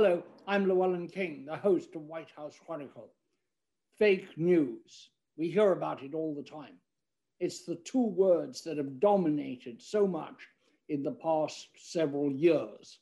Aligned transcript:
Hello, 0.00 0.22
I'm 0.46 0.68
Llewellyn 0.68 1.08
King, 1.08 1.44
the 1.44 1.56
host 1.56 1.96
of 1.96 2.02
White 2.02 2.30
House 2.36 2.56
Chronicle. 2.64 3.10
Fake 3.98 4.28
news. 4.38 5.10
We 5.36 5.50
hear 5.50 5.72
about 5.72 6.04
it 6.04 6.14
all 6.14 6.36
the 6.36 6.48
time. 6.48 6.74
It's 7.40 7.64
the 7.64 7.74
two 7.74 8.06
words 8.06 8.62
that 8.62 8.76
have 8.76 9.00
dominated 9.00 9.82
so 9.82 10.06
much 10.06 10.46
in 10.88 11.02
the 11.02 11.10
past 11.10 11.70
several 11.76 12.30
years. 12.30 13.00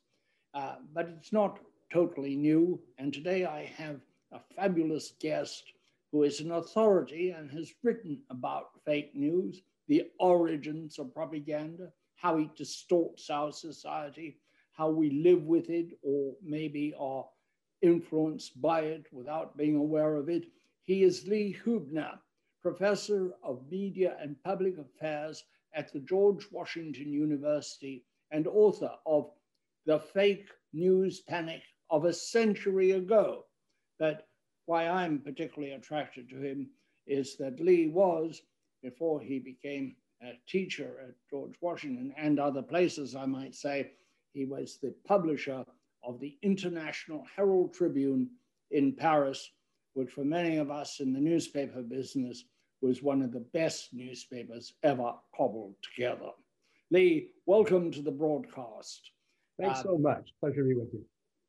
Uh, 0.55 0.77
but 0.95 1.11
it's 1.11 1.35
not 1.35 1.59
totally 1.93 2.35
new. 2.35 2.81
And 2.97 3.13
today 3.13 3.45
I 3.45 3.67
have 3.77 4.01
a 4.33 4.41
fabulous 4.57 5.13
guest 5.21 5.65
who 6.13 6.23
is 6.23 6.41
an 6.41 6.53
authority 6.53 7.33
and 7.33 7.51
has 7.51 7.75
written 7.83 8.23
about 8.31 8.71
fake 8.87 9.15
news, 9.15 9.61
the 9.87 10.05
origins 10.19 10.99
of 10.99 11.13
propaganda, 11.13 11.93
how 12.15 12.39
it 12.39 12.57
distorts 12.57 13.29
our 13.29 13.53
society, 13.53 14.39
how 14.77 14.91
we 14.91 15.11
live 15.11 15.45
with 15.45 15.71
it, 15.71 15.99
or 16.03 16.35
maybe 16.43 16.95
are 16.99 17.27
influenced 17.83 18.61
by 18.61 18.81
it 18.81 19.07
without 19.13 19.57
being 19.57 19.77
aware 19.77 20.17
of 20.17 20.29
it. 20.29 20.47
He 20.83 21.03
is 21.03 21.27
Lee 21.27 21.57
Huebner, 21.65 22.13
professor 22.63 23.33
of 23.43 23.71
media 23.71 24.17
and 24.21 24.43
public 24.45 24.77
affairs 24.79 25.45
at 25.75 25.93
the 25.93 26.01
George 26.01 26.47
Washington 26.51 27.13
University 27.13 28.05
and 28.31 28.47
author 28.47 28.91
of 29.07 29.31
The 29.85 29.99
Fake 29.99 30.49
News 30.73 31.21
Panic 31.21 31.63
of 31.91 32.05
a 32.05 32.13
Century 32.13 32.93
Ago. 32.93 33.45
But 33.99 34.27
why 34.67 34.89
I'm 34.89 35.21
particularly 35.21 35.75
attracted 35.75 36.29
to 36.31 36.37
him 36.37 36.69
is 37.07 37.37
that 37.37 37.61
Lee 37.61 37.89
was, 37.89 38.43
before 38.83 39.21
he 39.21 39.39
became 39.39 39.97
a 40.23 40.33
teacher 40.49 40.97
at 41.07 41.15
George 41.31 41.55
Washington 41.61 42.13
and 42.17 42.41
other 42.41 42.63
places, 42.63 43.15
I 43.15 43.27
might 43.27 43.55
say, 43.55 43.93
he 44.37 44.45
was 44.45 44.79
the 44.83 44.95
publisher 45.09 45.65
of 46.05 46.21
the 46.21 46.37
International 46.43 47.25
Herald 47.35 47.73
Tribune 47.73 48.29
in 48.71 48.93
Paris, 48.93 49.51
which 49.95 50.11
for 50.11 50.25
many 50.25 50.59
of 50.59 50.71
us 50.71 51.01
in 51.01 51.15
the 51.15 51.19
newspaper 51.19 51.81
business 51.81 52.45
was 52.83 53.03
one 53.03 53.23
of 53.23 53.33
the 53.33 53.47
best 53.55 53.95
newspapers 53.95 54.75
ever 54.83 55.15
cobbled 55.35 55.75
together. 55.83 56.31
Lee, 56.91 57.31
welcome 57.47 57.91
to 57.91 58.03
the 58.03 58.11
broadcast. 58.11 59.11
Thanks 59.59 59.83
so 59.83 59.95
um, 59.95 60.03
much. 60.03 60.35
Pleasure 60.39 60.63
to 60.63 60.69
be 60.69 60.75
with 60.75 60.93
you. 60.93 61.03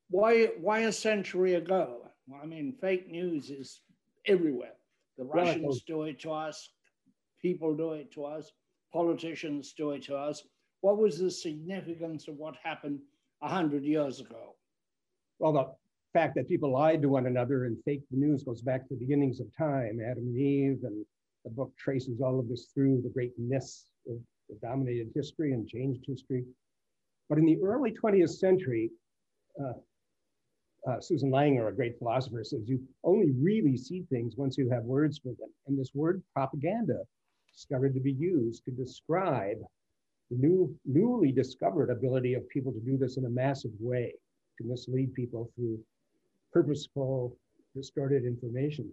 Why, 0.09 0.45
why 0.61 0.79
a 0.79 0.91
century 0.93 1.55
ago? 1.55 2.09
I 2.41 2.45
mean, 2.45 2.73
fake 2.79 3.11
news 3.11 3.49
is 3.49 3.81
everywhere. 4.25 4.77
The 5.17 5.25
Russians 5.25 5.83
do 5.85 6.03
it 6.03 6.21
to 6.21 6.31
us, 6.31 6.69
people 7.41 7.75
do 7.75 7.93
it 7.93 8.13
to 8.13 8.23
us, 8.23 8.49
politicians 8.93 9.73
do 9.73 9.91
it 9.91 10.03
to 10.03 10.15
us. 10.15 10.41
What 10.81 10.97
was 10.97 11.19
the 11.19 11.31
significance 11.31 12.27
of 12.27 12.35
what 12.37 12.55
happened 12.63 12.99
100 13.39 13.83
years 13.83 14.19
ago? 14.19 14.55
Well, 15.39 15.53
the 15.53 15.71
fact 16.13 16.35
that 16.35 16.47
people 16.47 16.71
lied 16.71 17.01
to 17.01 17.09
one 17.09 17.27
another 17.27 17.65
and 17.65 17.77
fake 17.83 18.03
the 18.11 18.17
news 18.17 18.43
goes 18.43 18.61
back 18.61 18.87
to 18.87 18.93
the 18.93 18.99
beginnings 18.99 19.39
of 19.39 19.47
time, 19.55 19.99
Adam 19.99 20.23
and 20.23 20.37
Eve, 20.37 20.79
and 20.83 21.05
the 21.43 21.51
book 21.51 21.71
traces 21.77 22.21
all 22.21 22.39
of 22.39 22.47
this 22.47 22.69
through 22.73 23.01
the 23.01 23.09
great 23.09 23.33
myths 23.37 23.85
that 24.05 24.61
dominated 24.61 25.09
history 25.13 25.53
and 25.53 25.67
changed 25.67 26.03
history. 26.07 26.45
But 27.29 27.37
in 27.37 27.45
the 27.45 27.61
early 27.61 27.91
20th 27.91 28.37
century, 28.37 28.91
uh, 29.61 29.73
uh, 30.89 31.01
Susan 31.01 31.31
Langer, 31.31 31.67
a 31.67 31.73
great 31.73 31.97
philosopher, 31.97 32.43
says 32.43 32.61
you 32.65 32.81
only 33.03 33.31
really 33.31 33.75
see 33.75 34.03
things 34.09 34.37
once 34.37 34.57
you 34.57 34.69
have 34.69 34.83
words 34.83 35.19
for 35.19 35.33
them. 35.39 35.49
And 35.67 35.77
this 35.77 35.91
word 35.93 36.23
propaganda 36.33 37.01
started 37.51 37.93
to 37.93 37.99
be 37.99 38.13
used 38.13 38.63
to 38.65 38.71
describe 38.71 39.57
new, 40.35 40.75
newly 40.85 41.31
discovered 41.31 41.89
ability 41.89 42.33
of 42.33 42.47
people 42.49 42.71
to 42.71 42.79
do 42.79 42.97
this 42.97 43.17
in 43.17 43.25
a 43.25 43.29
massive 43.29 43.71
way, 43.79 44.13
to 44.57 44.67
mislead 44.67 45.13
people 45.13 45.51
through 45.55 45.79
purposeful, 46.51 47.35
distorted 47.75 48.25
information. 48.25 48.91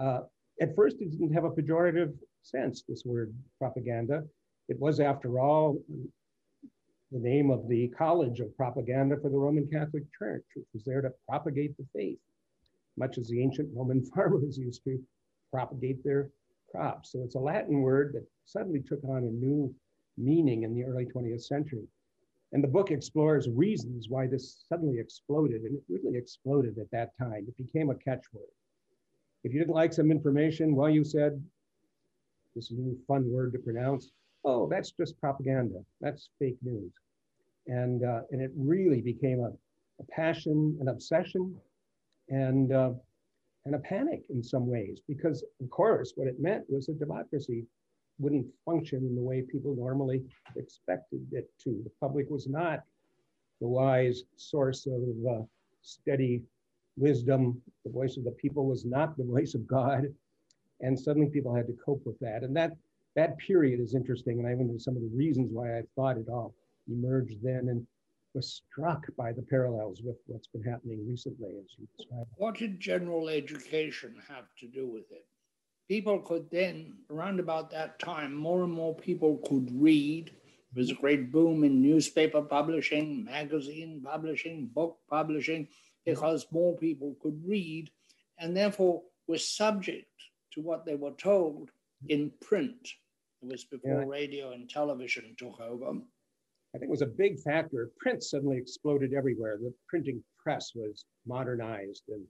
Uh, 0.00 0.20
at 0.60 0.74
first, 0.76 0.96
it 1.00 1.10
didn't 1.10 1.32
have 1.32 1.44
a 1.44 1.50
pejorative 1.50 2.12
sense, 2.42 2.82
this 2.88 3.04
word 3.04 3.34
propaganda. 3.58 4.24
It 4.68 4.78
was, 4.78 5.00
after 5.00 5.40
all, 5.40 5.78
the 7.12 7.18
name 7.18 7.50
of 7.50 7.68
the 7.68 7.88
College 7.88 8.40
of 8.40 8.56
Propaganda 8.56 9.16
for 9.20 9.30
the 9.30 9.36
Roman 9.36 9.66
Catholic 9.66 10.04
Church, 10.16 10.44
which 10.54 10.66
was 10.72 10.84
there 10.84 11.00
to 11.00 11.10
propagate 11.28 11.76
the 11.76 11.86
faith, 11.94 12.18
much 12.96 13.18
as 13.18 13.28
the 13.28 13.42
ancient 13.42 13.68
Roman 13.74 14.04
farmers 14.14 14.58
used 14.58 14.84
to 14.84 15.02
propagate 15.52 16.04
their 16.04 16.30
crops. 16.70 17.12
So 17.12 17.22
it's 17.24 17.34
a 17.34 17.40
Latin 17.40 17.80
word 17.80 18.12
that 18.14 18.26
suddenly 18.44 18.80
took 18.80 19.02
on 19.04 19.24
a 19.24 19.44
new 19.44 19.74
meaning 20.20 20.62
in 20.62 20.74
the 20.74 20.84
early 20.84 21.06
20th 21.06 21.42
century. 21.42 21.86
And 22.52 22.62
the 22.64 22.68
book 22.68 22.90
explores 22.90 23.48
reasons 23.48 24.08
why 24.08 24.26
this 24.26 24.64
suddenly 24.68 24.98
exploded, 24.98 25.62
and 25.62 25.76
it 25.76 25.82
really 25.88 26.18
exploded 26.18 26.78
at 26.78 26.90
that 26.90 27.16
time. 27.16 27.46
It 27.46 27.56
became 27.56 27.90
a 27.90 27.94
catchword. 27.94 28.50
If 29.44 29.52
you 29.52 29.60
didn't 29.60 29.74
like 29.74 29.92
some 29.92 30.10
information, 30.10 30.74
well, 30.74 30.90
you 30.90 31.04
said 31.04 31.42
this 32.54 32.70
is 32.70 32.78
a 32.78 32.82
new 32.82 32.98
fun 33.06 33.30
word 33.30 33.52
to 33.52 33.58
pronounce, 33.58 34.10
oh, 34.44 34.68
that's 34.68 34.90
just 34.90 35.18
propaganda. 35.20 35.84
That's 36.00 36.30
fake 36.38 36.58
news. 36.62 36.92
And, 37.66 38.04
uh, 38.04 38.22
and 38.32 38.42
it 38.42 38.50
really 38.56 39.00
became 39.00 39.40
a, 39.40 39.52
a 40.00 40.04
passion, 40.10 40.76
an 40.80 40.88
obsession, 40.88 41.54
and, 42.28 42.72
uh, 42.72 42.90
and 43.64 43.74
a 43.74 43.78
panic 43.78 44.24
in 44.30 44.42
some 44.42 44.66
ways, 44.66 45.00
because 45.06 45.44
of 45.60 45.70
course, 45.70 46.12
what 46.16 46.26
it 46.26 46.40
meant 46.40 46.64
was 46.68 46.86
that 46.86 46.98
democracy 46.98 47.66
wouldn't 48.20 48.46
function 48.64 48.98
in 48.98 49.14
the 49.14 49.22
way 49.22 49.42
people 49.42 49.74
normally 49.74 50.22
expected 50.56 51.26
it 51.32 51.50
to. 51.64 51.80
The 51.82 51.90
public 52.00 52.28
was 52.30 52.46
not 52.46 52.80
the 53.60 53.68
wise 53.68 54.24
source 54.36 54.86
of 54.86 55.02
uh, 55.28 55.42
steady 55.82 56.42
wisdom. 56.96 57.60
The 57.84 57.90
voice 57.90 58.16
of 58.16 58.24
the 58.24 58.32
people 58.32 58.66
was 58.66 58.84
not 58.84 59.16
the 59.16 59.24
voice 59.34 59.54
of 59.54 59.66
God. 59.66 60.04
And 60.80 60.98
suddenly 60.98 61.28
people 61.28 61.54
had 61.54 61.66
to 61.66 61.76
cope 61.84 62.02
with 62.06 62.18
that. 62.20 62.42
And 62.42 62.54
that 62.56 62.72
that 63.16 63.36
period 63.38 63.80
is 63.80 63.94
interesting. 63.94 64.38
And 64.38 64.46
I 64.46 64.54
went 64.54 64.70
into 64.70 64.82
some 64.82 64.96
of 64.96 65.02
the 65.02 65.16
reasons 65.16 65.50
why 65.52 65.78
I 65.78 65.82
thought 65.96 66.16
it 66.16 66.28
all 66.28 66.54
emerged 66.88 67.38
then 67.42 67.68
and 67.68 67.86
was 68.34 68.62
struck 68.70 69.04
by 69.16 69.32
the 69.32 69.42
parallels 69.42 70.00
with 70.02 70.16
what's 70.26 70.46
been 70.46 70.62
happening 70.62 71.04
recently, 71.08 71.50
as 71.58 71.74
you 71.76 71.88
described. 71.96 72.28
What 72.36 72.56
did 72.56 72.78
general 72.78 73.28
education 73.28 74.14
have 74.28 74.44
to 74.60 74.68
do 74.68 74.86
with 74.86 75.10
it? 75.10 75.26
People 75.90 76.20
could 76.20 76.48
then, 76.52 76.92
around 77.10 77.40
about 77.40 77.68
that 77.72 77.98
time, 77.98 78.32
more 78.32 78.62
and 78.62 78.72
more 78.72 78.94
people 78.94 79.40
could 79.44 79.68
read. 79.74 80.30
There 80.72 80.82
was 80.82 80.92
a 80.92 80.94
great 80.94 81.32
boom 81.32 81.64
in 81.64 81.82
newspaper 81.82 82.42
publishing, 82.42 83.24
magazine 83.24 84.00
publishing, 84.04 84.70
book 84.72 84.98
publishing, 85.10 85.66
because 86.06 86.46
more 86.52 86.76
people 86.76 87.16
could 87.20 87.42
read 87.44 87.90
and 88.38 88.56
therefore 88.56 89.02
were 89.26 89.36
subject 89.36 90.06
to 90.52 90.60
what 90.60 90.86
they 90.86 90.94
were 90.94 91.14
told 91.18 91.70
in 92.08 92.30
print. 92.40 92.88
It 93.42 93.48
was 93.48 93.64
before 93.64 94.02
yeah. 94.02 94.06
radio 94.06 94.52
and 94.52 94.70
television 94.70 95.34
took 95.36 95.60
over. 95.60 95.88
I 95.88 96.78
think 96.78 96.84
it 96.84 96.88
was 96.88 97.02
a 97.02 97.06
big 97.06 97.40
factor. 97.40 97.90
Print 97.98 98.22
suddenly 98.22 98.58
exploded 98.58 99.12
everywhere. 99.12 99.58
The 99.60 99.74
printing 99.88 100.22
press 100.40 100.70
was 100.72 101.04
modernized 101.26 102.04
and, 102.10 102.24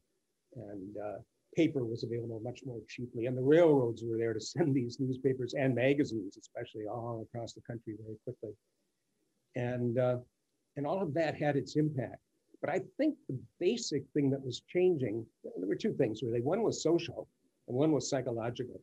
and 0.57 0.97
uh, 0.97 1.19
paper 1.55 1.85
was 1.85 2.05
available 2.05 2.41
much 2.45 2.61
more 2.65 2.81
cheaply. 2.89 3.27
And 3.27 3.37
the 3.37 3.43
railroads 3.43 4.03
were 4.05 4.17
there 4.17 4.33
to 4.33 4.41
send 4.55 4.75
these 4.75 4.99
newspapers 5.01 5.55
and 5.55 5.75
magazines, 5.75 6.37
especially 6.37 6.87
all 6.87 7.27
across 7.29 7.53
the 7.53 7.63
country 7.63 7.95
very 8.03 8.17
quickly. 8.25 8.55
And, 9.57 9.99
uh, 9.99 10.19
and 10.77 10.87
all 10.87 11.03
of 11.03 11.15
that 11.15 11.37
had 11.37 11.57
its 11.57 11.77
impact. 11.77 12.21
But 12.61 12.71
I 12.71 12.81
think 12.99 13.17
the 13.29 13.39
basic 13.59 14.05
thing 14.13 14.31
that 14.31 14.45
was 14.45 14.61
changing, 14.69 15.25
there 15.57 15.69
were 15.69 15.75
two 15.75 15.95
things 15.95 16.23
really. 16.23 16.43
One 16.43 16.63
was 16.63 16.83
social 16.83 17.27
and 17.69 17.77
one 17.77 17.93
was 17.93 18.09
psychological. 18.09 18.81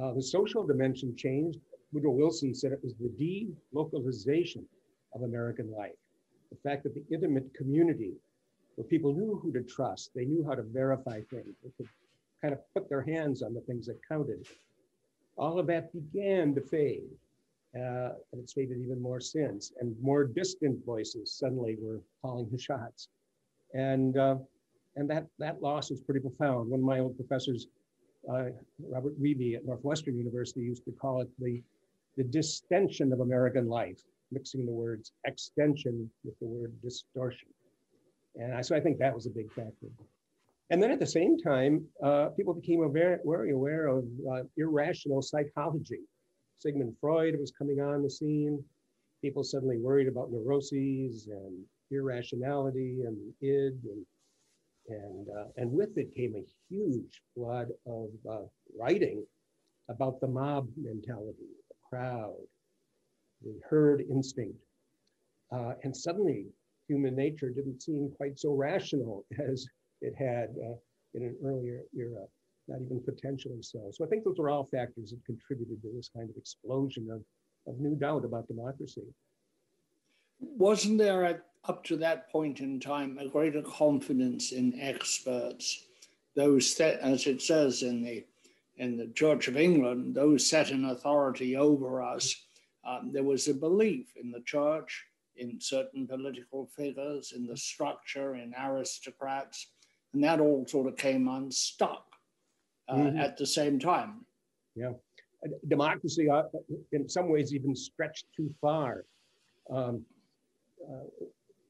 Uh, 0.00 0.12
the 0.12 0.22
social 0.22 0.66
dimension 0.66 1.16
changed. 1.16 1.58
Woodrow 1.92 2.12
Wilson 2.12 2.54
said 2.54 2.72
it 2.72 2.84
was 2.84 2.94
the 2.94 3.56
delocalization 3.74 4.64
of 5.14 5.22
American 5.22 5.72
life. 5.72 5.96
The 6.50 6.58
fact 6.68 6.82
that 6.84 6.94
the 6.94 7.04
intimate 7.10 7.52
community, 7.54 8.12
where 8.78 8.86
people 8.86 9.12
knew 9.12 9.40
who 9.42 9.50
to 9.50 9.60
trust, 9.62 10.12
they 10.14 10.24
knew 10.24 10.44
how 10.46 10.54
to 10.54 10.62
verify 10.62 11.20
things, 11.22 11.56
they 11.64 11.70
could 11.76 11.88
kind 12.40 12.54
of 12.54 12.60
put 12.74 12.88
their 12.88 13.02
hands 13.02 13.42
on 13.42 13.52
the 13.52 13.60
things 13.62 13.86
that 13.86 13.98
counted. 14.08 14.46
All 15.36 15.58
of 15.58 15.66
that 15.66 15.92
began 15.92 16.54
to 16.54 16.60
fade. 16.60 17.10
Uh, 17.74 18.14
and 18.32 18.40
it's 18.40 18.52
faded 18.52 18.78
even 18.78 19.02
more 19.02 19.20
since. 19.20 19.72
And 19.80 19.96
more 20.00 20.24
distant 20.24 20.84
voices 20.86 21.32
suddenly 21.32 21.76
were 21.80 22.00
calling 22.22 22.48
the 22.52 22.58
shots. 22.58 23.08
And, 23.74 24.16
uh, 24.16 24.36
and 24.94 25.10
that, 25.10 25.26
that 25.40 25.60
loss 25.60 25.90
was 25.90 26.00
pretty 26.00 26.20
profound. 26.20 26.70
One 26.70 26.78
of 26.78 26.86
my 26.86 27.00
old 27.00 27.16
professors 27.16 27.66
uh, 28.32 28.50
Robert 28.78 29.20
Wiebe 29.20 29.56
at 29.56 29.66
Northwestern 29.66 30.16
University 30.16 30.60
used 30.60 30.84
to 30.84 30.92
call 30.92 31.20
it 31.20 31.28
the, 31.40 31.60
the 32.16 32.24
distension 32.24 33.12
of 33.12 33.20
American 33.20 33.68
life, 33.68 34.02
mixing 34.30 34.64
the 34.66 34.72
words 34.72 35.12
extension 35.24 36.08
with 36.24 36.38
the 36.38 36.46
word 36.46 36.72
distortion. 36.80 37.48
And 38.38 38.54
I, 38.54 38.62
so 38.62 38.76
I 38.76 38.80
think 38.80 38.98
that 38.98 39.14
was 39.14 39.26
a 39.26 39.30
big 39.30 39.52
factor. 39.52 39.88
And 40.70 40.82
then 40.82 40.90
at 40.90 41.00
the 41.00 41.06
same 41.06 41.38
time, 41.38 41.84
uh, 42.02 42.28
people 42.36 42.54
became 42.54 42.82
aware, 42.82 43.20
very 43.24 43.50
aware 43.52 43.86
of 43.88 44.04
uh, 44.30 44.42
irrational 44.56 45.22
psychology. 45.22 46.00
Sigmund 46.58 46.94
Freud 47.00 47.36
was 47.38 47.52
coming 47.56 47.80
on 47.80 48.02
the 48.02 48.10
scene. 48.10 48.62
People 49.22 49.44
suddenly 49.44 49.78
worried 49.78 50.08
about 50.08 50.30
neuroses 50.30 51.28
and 51.30 51.64
irrationality 51.90 53.02
and 53.06 53.16
id, 53.40 53.78
and 53.84 54.06
and 54.88 55.28
uh, 55.28 55.44
and 55.56 55.70
with 55.70 55.96
it 55.96 56.14
came 56.14 56.34
a 56.36 56.46
huge 56.68 57.22
flood 57.34 57.68
of 57.86 58.08
uh, 58.30 58.46
writing 58.78 59.24
about 59.88 60.20
the 60.20 60.28
mob 60.28 60.68
mentality, 60.76 61.48
the 61.68 61.76
crowd, 61.88 62.36
the 63.42 63.58
herd 63.68 64.02
instinct, 64.10 64.58
uh, 65.52 65.72
and 65.82 65.96
suddenly 65.96 66.46
human 66.88 67.14
nature 67.14 67.50
didn't 67.50 67.82
seem 67.82 68.10
quite 68.16 68.38
so 68.38 68.52
rational 68.54 69.24
as 69.50 69.66
it 70.00 70.14
had 70.18 70.48
uh, 70.64 70.76
in 71.14 71.22
an 71.22 71.36
earlier 71.44 71.82
era, 71.96 72.24
not 72.66 72.80
even 72.82 73.02
potentially 73.04 73.62
so. 73.62 73.90
So 73.92 74.04
I 74.04 74.08
think 74.08 74.24
those 74.24 74.38
are 74.38 74.50
all 74.50 74.64
factors 74.64 75.10
that 75.10 75.24
contributed 75.24 75.82
to 75.82 75.92
this 75.94 76.10
kind 76.14 76.28
of 76.28 76.36
explosion 76.36 77.08
of, 77.10 77.22
of 77.72 77.80
new 77.80 77.94
doubt 77.94 78.24
about 78.24 78.48
democracy. 78.48 79.04
Wasn't 80.40 80.98
there 80.98 81.42
up 81.64 81.84
to 81.84 81.96
that 81.96 82.30
point 82.30 82.60
in 82.60 82.80
time 82.80 83.18
a 83.18 83.28
greater 83.28 83.62
confidence 83.62 84.52
in 84.52 84.78
experts, 84.80 85.84
those 86.36 86.78
as 86.80 87.26
it 87.26 87.42
says 87.42 87.82
in 87.82 88.02
the 88.02 88.24
in 88.76 88.96
the 88.96 89.08
Church 89.08 89.48
of 89.48 89.56
England, 89.56 90.14
those 90.14 90.48
set 90.48 90.70
in 90.70 90.84
authority 90.84 91.56
over 91.56 92.00
us, 92.00 92.32
um, 92.86 93.10
there 93.12 93.24
was 93.24 93.48
a 93.48 93.54
belief 93.54 94.06
in 94.16 94.30
the 94.30 94.40
church, 94.42 95.04
in 95.38 95.60
certain 95.60 96.06
political 96.06 96.66
figures, 96.66 97.32
in 97.32 97.46
the 97.46 97.56
structure, 97.56 98.34
in 98.36 98.54
aristocrats, 98.58 99.68
and 100.12 100.22
that 100.24 100.40
all 100.40 100.66
sort 100.66 100.88
of 100.88 100.96
came 100.96 101.28
unstuck 101.28 102.06
uh, 102.88 102.96
mm-hmm. 102.96 103.18
at 103.18 103.36
the 103.36 103.46
same 103.46 103.78
time. 103.78 104.24
Yeah, 104.74 104.92
democracy, 105.68 106.28
uh, 106.28 106.44
in 106.92 107.08
some 107.08 107.28
ways, 107.30 107.54
even 107.54 107.74
stretched 107.74 108.26
too 108.36 108.52
far. 108.60 109.04
Um, 109.70 110.04
uh, 110.88 111.04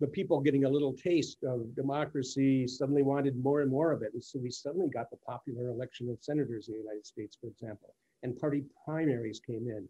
the 0.01 0.07
people 0.07 0.41
getting 0.41 0.65
a 0.65 0.69
little 0.69 0.93
taste 0.93 1.43
of 1.43 1.75
democracy 1.75 2.69
suddenly 2.69 3.03
wanted 3.03 3.43
more 3.43 3.63
and 3.63 3.71
more 3.71 3.91
of 3.91 4.03
it. 4.03 4.13
And 4.13 4.23
so 4.23 4.39
we 4.39 4.51
suddenly 4.51 4.89
got 4.89 5.11
the 5.11 5.17
popular 5.17 5.69
election 5.69 6.09
of 6.09 6.19
senators 6.21 6.69
in 6.69 6.75
the 6.75 6.81
United 6.81 7.05
States, 7.05 7.37
for 7.41 7.49
example, 7.49 7.95
and 8.23 8.39
party 8.39 8.63
primaries 8.85 9.41
came 9.45 9.69
in. 9.69 9.89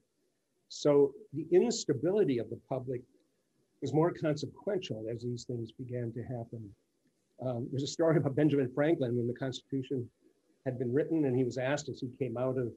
So 0.69 1.13
the 1.35 1.47
instability 1.51 2.39
of 2.39 2.49
the 2.49 2.59
public 2.69 3.03
was 3.81 3.93
more 3.93 4.13
consequential 4.13 5.07
as 5.13 5.23
these 5.23 5.45
things 5.45 5.73
began 5.73 6.13
to 6.13 6.23
happen. 6.23 6.69
Um, 7.45 7.69
there's 7.71 7.85
a 7.85 7.89
story 7.89 8.17
about 8.17 8.35
Benjamin 8.35 8.71
Franklin 8.75 9.17
when 9.17 9.29
the 9.29 9.35
Constitution 9.35 10.09
had 10.65 10.79
been 10.79 10.93
written 10.93 11.25
and 11.25 11.37
he 11.37 11.45
was 11.45 11.59
asked 11.59 11.89
as 11.89 12.01
he 12.01 12.09
came 12.19 12.37
out 12.37 12.59
of 12.59 12.73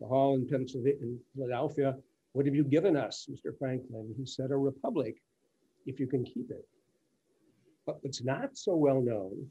the 0.00 0.06
hall 0.06 0.34
in 0.34 0.48
Pennsylvania, 0.48 0.98
in 1.00 1.18
Philadelphia, 1.34 1.96
what 2.32 2.46
have 2.46 2.54
you 2.54 2.64
given 2.64 2.96
us, 2.96 3.28
Mr. 3.30 3.56
Franklin? 3.58 4.14
He 4.16 4.24
said, 4.24 4.50
a 4.50 4.56
republic 4.56 5.16
if 5.86 6.00
you 6.00 6.06
can 6.06 6.24
keep 6.24 6.50
it. 6.50 6.66
But 7.86 8.02
what's 8.02 8.22
not 8.22 8.56
so 8.56 8.74
well 8.74 9.00
known 9.00 9.46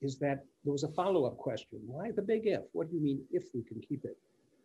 is 0.00 0.18
that 0.18 0.44
there 0.64 0.72
was 0.72 0.82
a 0.82 0.88
follow-up 0.88 1.36
question. 1.36 1.78
Why 1.86 2.10
the 2.10 2.22
big 2.22 2.46
if? 2.46 2.62
What 2.72 2.90
do 2.90 2.96
you 2.96 3.02
mean 3.02 3.20
if 3.30 3.44
we 3.54 3.62
can 3.62 3.80
keep 3.80 4.04
it? 4.04 4.16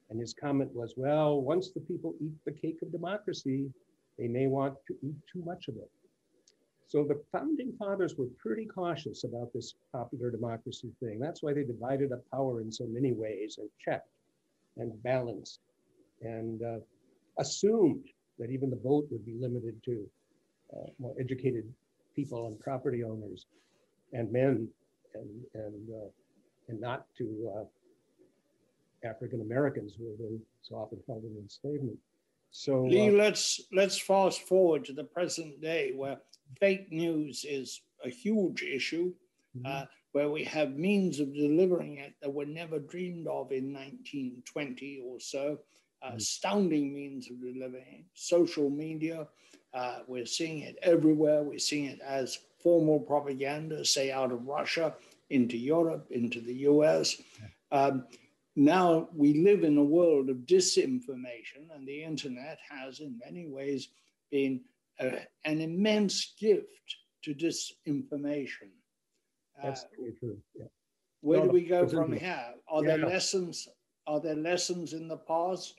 And 0.09 0.19
his 0.19 0.33
comment 0.33 0.73
was, 0.73 0.93
well, 0.97 1.41
once 1.41 1.71
the 1.71 1.81
people 1.81 2.15
eat 2.21 2.33
the 2.45 2.51
cake 2.51 2.79
of 2.81 2.91
democracy, 2.91 3.69
they 4.17 4.27
may 4.27 4.47
want 4.47 4.75
to 4.87 4.95
eat 5.03 5.15
too 5.31 5.43
much 5.45 5.67
of 5.67 5.75
it. 5.75 5.89
So 6.87 7.03
the 7.03 7.21
founding 7.31 7.73
fathers 7.77 8.15
were 8.17 8.27
pretty 8.37 8.65
cautious 8.65 9.25
about 9.25 9.51
this 9.53 9.75
popular 9.91 10.31
democracy 10.31 10.89
thing. 11.01 11.19
That's 11.19 11.43
why 11.43 11.53
they 11.53 11.63
divided 11.63 12.13
up 12.13 12.23
power 12.31 12.61
in 12.61 12.71
so 12.71 12.85
many 12.87 13.11
ways 13.11 13.57
and 13.59 13.69
checked 13.83 14.09
and 14.77 14.91
balanced 15.03 15.59
and 16.21 16.61
uh, 16.63 16.79
assumed 17.39 18.05
that 18.39 18.49
even 18.49 18.69
the 18.69 18.77
vote 18.77 19.07
would 19.11 19.25
be 19.25 19.35
limited 19.39 19.75
to 19.85 20.05
uh, 20.75 20.89
more 20.99 21.15
educated 21.19 21.65
people 22.15 22.47
and 22.47 22.59
property 22.59 23.03
owners 23.03 23.45
and 24.13 24.31
men 24.31 24.67
and 25.13 25.29
and 25.53 25.89
uh, 25.89 26.09
and 26.69 26.79
not 26.81 27.05
to 27.17 27.51
uh, 27.55 29.07
African 29.07 29.41
Americans 29.41 29.93
who 29.97 30.09
have 30.09 30.17
been 30.17 30.41
so 30.61 30.75
often 30.75 30.99
held 31.07 31.23
in 31.23 31.35
enslavement. 31.37 31.97
So 32.51 32.83
Lee, 32.83 33.09
uh, 33.09 33.13
let's 33.13 33.61
let's 33.71 33.99
fast 33.99 34.41
forward 34.41 34.85
to 34.85 34.93
the 34.93 35.03
present 35.03 35.61
day 35.61 35.93
where 35.95 36.17
fake 36.59 36.91
news 36.91 37.45
is 37.47 37.81
a 38.03 38.09
huge 38.09 38.63
issue, 38.63 39.13
mm-hmm. 39.57 39.65
Uh, 39.65 39.85
where 40.13 40.29
we 40.29 40.43
have 40.45 40.77
means 40.77 41.19
of 41.19 41.33
delivering 41.33 41.97
it 41.97 42.15
that 42.21 42.33
were 42.33 42.45
never 42.45 42.79
dreamed 42.79 43.27
of 43.27 43.51
in 43.51 43.73
1920 43.73 45.03
or 45.05 45.19
so. 45.19 45.59
Uh, 46.01 46.07
mm-hmm. 46.07 46.17
Astounding 46.17 46.93
means 46.93 47.29
of 47.29 47.41
delivering 47.41 48.05
social 48.13 48.69
media, 48.69 49.27
uh, 49.73 49.99
we're 50.07 50.25
seeing 50.25 50.59
it 50.59 50.77
everywhere. 50.81 51.43
We're 51.43 51.59
seeing 51.59 51.85
it 51.85 51.99
as 52.01 52.39
formal 52.59 52.99
propaganda, 52.99 53.85
say 53.85 54.11
out 54.11 54.31
of 54.31 54.47
Russia 54.47 54.95
into 55.29 55.57
Europe, 55.57 56.07
into 56.09 56.41
the 56.41 56.53
US. 56.71 57.21
Um, 57.71 58.05
now 58.57 59.07
we 59.13 59.43
live 59.43 59.63
in 59.63 59.77
a 59.77 59.83
world 59.83 60.29
of 60.29 60.37
disinformation, 60.37 61.69
and 61.73 61.87
the 61.87 62.03
internet 62.03 62.57
has, 62.69 62.99
in 62.99 63.19
many 63.23 63.47
ways, 63.47 63.89
been 64.31 64.61
a, 64.99 65.19
an 65.45 65.61
immense 65.61 66.33
gift 66.39 66.95
to 67.23 67.33
disinformation. 67.33 68.69
That's 69.61 69.83
uh, 69.83 70.11
true. 70.19 70.37
Yeah. 70.55 70.65
Where 71.21 71.39
no, 71.39 71.45
do 71.45 71.51
we 71.51 71.65
go 71.65 71.87
from 71.87 72.13
here? 72.13 72.53
Are 72.67 72.83
yeah, 72.83 72.87
there 72.87 72.97
no. 72.97 73.07
lessons? 73.07 73.67
Are 74.05 74.19
there 74.19 74.35
lessons 74.35 74.93
in 74.93 75.07
the 75.07 75.17
past? 75.17 75.75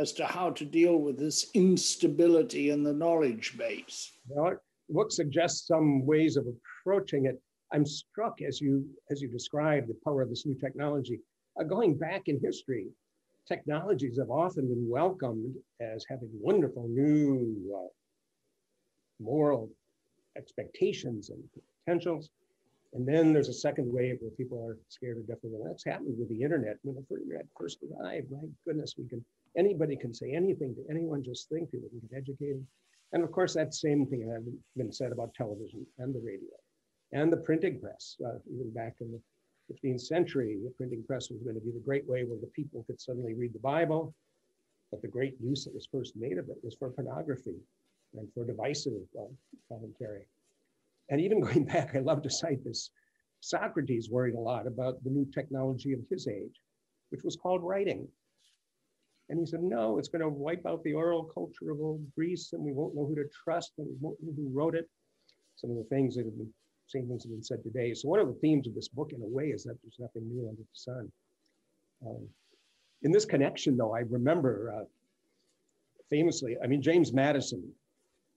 as 0.00 0.12
to 0.14 0.24
how 0.24 0.50
to 0.50 0.64
deal 0.64 0.96
with 0.96 1.18
this 1.18 1.50
instability 1.52 2.70
in 2.70 2.82
the 2.82 2.92
knowledge 2.92 3.56
base? 3.58 4.12
Well, 4.28 4.56
the 4.88 4.94
book 4.94 5.12
suggests 5.12 5.66
some 5.66 6.06
ways 6.06 6.36
of 6.36 6.46
approaching 6.46 7.26
it. 7.26 7.40
I'm 7.72 7.84
struck 7.84 8.40
as 8.40 8.60
you 8.60 8.84
as 9.10 9.20
you 9.20 9.28
describe 9.28 9.86
the 9.86 9.96
power 10.04 10.22
of 10.22 10.30
this 10.30 10.46
new 10.46 10.56
technology. 10.58 11.20
Uh, 11.60 11.64
going 11.64 11.94
back 11.94 12.22
in 12.26 12.40
history, 12.40 12.86
technologies 13.46 14.18
have 14.18 14.30
often 14.30 14.66
been 14.68 14.88
welcomed 14.88 15.54
as 15.80 16.06
having 16.08 16.30
wonderful 16.40 16.88
new 16.88 17.54
uh, 17.76 17.88
moral 19.20 19.68
expectations 20.36 21.30
and 21.30 21.42
potentials. 21.84 22.30
And 22.92 23.06
then 23.06 23.32
there's 23.32 23.48
a 23.48 23.52
second 23.52 23.92
wave 23.92 24.16
where 24.20 24.30
people 24.32 24.66
are 24.66 24.78
scared 24.88 25.18
of 25.18 25.26
death. 25.28 25.38
And 25.42 25.54
that's 25.64 25.84
happened 25.84 26.16
with 26.18 26.28
the 26.28 26.42
internet. 26.42 26.76
When 26.82 26.96
the 26.96 27.16
internet 27.16 27.46
first 27.58 27.78
arrived, 27.82 28.30
my 28.30 28.48
goodness, 28.64 28.94
we 28.98 29.06
can 29.06 29.24
Anybody 29.56 29.96
can 29.96 30.14
say 30.14 30.32
anything 30.32 30.74
to 30.76 30.84
anyone, 30.90 31.24
just 31.24 31.48
think 31.48 31.70
people 31.70 31.88
can 31.88 32.00
get 32.08 32.18
educated. 32.18 32.64
And 33.12 33.24
of 33.24 33.32
course, 33.32 33.54
that 33.54 33.74
same 33.74 34.06
thing 34.06 34.28
has 34.30 34.44
been 34.76 34.92
said 34.92 35.10
about 35.10 35.34
television 35.34 35.84
and 35.98 36.14
the 36.14 36.20
radio 36.20 36.54
and 37.12 37.32
the 37.32 37.38
printing 37.38 37.80
press. 37.80 38.16
Uh, 38.24 38.38
even 38.52 38.70
back 38.72 38.94
in 39.00 39.10
the 39.10 39.20
15th 39.72 40.00
century, 40.00 40.58
the 40.62 40.70
printing 40.70 41.04
press 41.06 41.30
was 41.30 41.42
going 41.42 41.54
to 41.54 41.60
be 41.60 41.70
the 41.70 41.84
great 41.84 42.06
way 42.08 42.24
where 42.24 42.38
the 42.40 42.46
people 42.48 42.84
could 42.86 43.00
suddenly 43.00 43.34
read 43.34 43.52
the 43.52 43.60
Bible. 43.60 44.14
But 44.90 45.02
the 45.02 45.08
great 45.08 45.36
use 45.40 45.64
that 45.64 45.74
was 45.74 45.88
first 45.90 46.16
made 46.16 46.38
of 46.38 46.48
it 46.48 46.56
was 46.62 46.74
for 46.74 46.90
pornography 46.90 47.56
and 48.14 48.28
for 48.34 48.44
divisive 48.44 48.94
uh, 49.18 49.24
commentary. 49.68 50.26
And 51.10 51.20
even 51.20 51.40
going 51.44 51.64
back, 51.64 51.94
I 51.94 52.00
love 52.00 52.22
to 52.22 52.30
cite 52.30 52.64
this. 52.64 52.90
Socrates 53.40 54.10
worried 54.10 54.34
a 54.34 54.40
lot 54.40 54.66
about 54.66 55.02
the 55.02 55.10
new 55.10 55.26
technology 55.32 55.92
of 55.92 56.00
his 56.10 56.26
age, 56.28 56.60
which 57.10 57.22
was 57.22 57.36
called 57.36 57.62
writing. 57.62 58.06
And 59.28 59.38
he 59.38 59.46
said, 59.46 59.62
no, 59.62 59.98
it's 59.98 60.08
going 60.08 60.22
to 60.22 60.28
wipe 60.28 60.66
out 60.66 60.82
the 60.82 60.92
oral 60.92 61.24
culture 61.24 61.70
of 61.70 61.80
old 61.80 62.04
Greece 62.16 62.52
and 62.52 62.62
we 62.62 62.72
won't 62.72 62.96
know 62.96 63.06
who 63.06 63.14
to 63.14 63.28
trust 63.44 63.72
and 63.78 63.86
we 63.86 63.94
won't 64.00 64.18
know 64.20 64.32
who 64.36 64.50
wrote 64.52 64.74
it. 64.74 64.88
Some 65.54 65.70
of 65.70 65.76
the 65.76 65.84
things 65.84 66.16
that 66.16 66.24
have 66.24 66.36
been, 66.36 66.52
same 66.90 67.08
things 67.08 67.24
have 67.24 67.32
been 67.32 67.42
said 67.42 67.62
today. 67.62 67.94
So 67.94 68.08
one 68.08 68.20
of 68.20 68.26
the 68.26 68.40
themes 68.40 68.66
of 68.66 68.74
this 68.74 68.88
book 68.88 69.12
in 69.14 69.22
a 69.22 69.26
way 69.26 69.46
is 69.46 69.64
that 69.64 69.76
there's 69.82 69.98
nothing 69.98 70.28
new 70.28 70.48
under 70.48 70.62
the 70.62 70.68
sun. 70.72 71.10
Um, 72.06 72.28
in 73.02 73.12
this 73.12 73.24
connection 73.24 73.76
though, 73.76 73.94
I 73.94 74.00
remember 74.00 74.74
uh, 74.76 74.84
famously, 76.08 76.56
I 76.62 76.66
mean, 76.66 76.82
James 76.82 77.12
Madison 77.12 77.62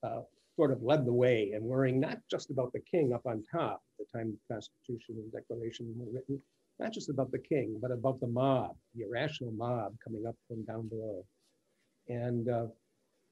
uh, 0.03 0.21
sort 0.55 0.71
of 0.71 0.83
led 0.83 1.05
the 1.05 1.13
way 1.13 1.51
in 1.53 1.63
worrying 1.63 1.99
not 1.99 2.19
just 2.29 2.51
about 2.51 2.71
the 2.73 2.79
king 2.79 3.13
up 3.13 3.25
on 3.25 3.43
top 3.51 3.81
at 3.99 4.05
the 4.05 4.17
time 4.17 4.37
the 4.49 4.53
Constitution 4.53 5.15
and 5.17 5.31
Declaration 5.31 5.93
were 5.97 6.11
written, 6.13 6.39
not 6.79 6.93
just 6.93 7.09
about 7.09 7.31
the 7.31 7.39
king, 7.39 7.79
but 7.81 7.91
about 7.91 8.19
the 8.19 8.27
mob, 8.27 8.75
the 8.95 9.03
irrational 9.03 9.51
mob 9.53 9.95
coming 10.03 10.25
up 10.27 10.35
from 10.47 10.63
down 10.65 10.87
below. 10.87 11.25
And 12.07 12.47
uh, 12.49 12.67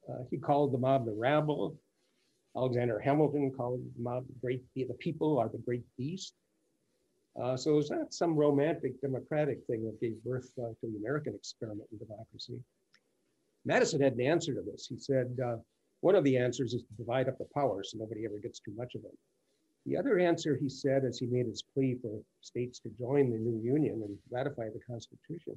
uh, 0.10 0.24
he 0.30 0.38
called 0.38 0.74
the 0.74 0.78
mob 0.78 1.06
the 1.06 1.14
rabble. 1.14 1.76
Alexander 2.56 3.00
Hamilton 3.00 3.52
called 3.52 3.82
the 3.96 4.02
mob 4.02 4.26
the 4.28 4.34
great, 4.42 4.62
the 4.76 4.94
people 5.00 5.40
are 5.40 5.50
the 5.50 5.58
great 5.60 5.84
beast. 5.98 6.34
Uh, 7.42 7.56
so 7.56 7.72
it 7.72 7.76
was 7.76 7.92
not 7.92 8.14
some 8.14 8.36
romantic 8.36 9.00
democratic 9.02 9.60
thing 9.68 9.86
that 9.86 10.02
gave 10.02 10.22
birth 10.24 10.52
uh, 10.60 10.68
to 10.68 10.92
the 10.92 10.98
American 10.98 11.34
experiment 11.34 11.88
in 11.92 11.98
democracy. 11.98 12.60
Madison 13.64 14.02
had 14.02 14.14
an 14.14 14.22
answer 14.22 14.54
to 14.54 14.62
this. 14.62 14.88
He 14.88 14.98
said, 14.98 15.38
uh, 15.44 15.56
one 16.02 16.16
of 16.16 16.24
the 16.24 16.38
answers 16.38 16.74
is 16.74 16.82
to 16.82 16.94
divide 16.98 17.30
up 17.30 17.38
the 17.38 17.48
power 17.54 17.84
so 17.84 17.98
nobody 17.98 18.26
ever 18.26 18.40
gets 18.40 18.60
too 18.60 18.74
much 18.76 18.96
of 18.96 19.06
it. 19.06 19.18
The 19.86 19.98
other 19.98 20.20
answer 20.20 20.58
he 20.58 20.70
said 20.70 21.06
as 21.06 21.18
he 21.18 21.28
made 21.28 21.46
his 21.46 21.64
plea 21.74 21.96
for 22.02 22.22
states 22.42 22.80
to 22.80 22.90
join 22.90 23.32
the 23.32 23.38
new 23.38 23.60
union 23.64 24.04
and 24.04 24.18
ratify 24.30 24.70
the 24.70 24.82
Constitution, 24.86 25.56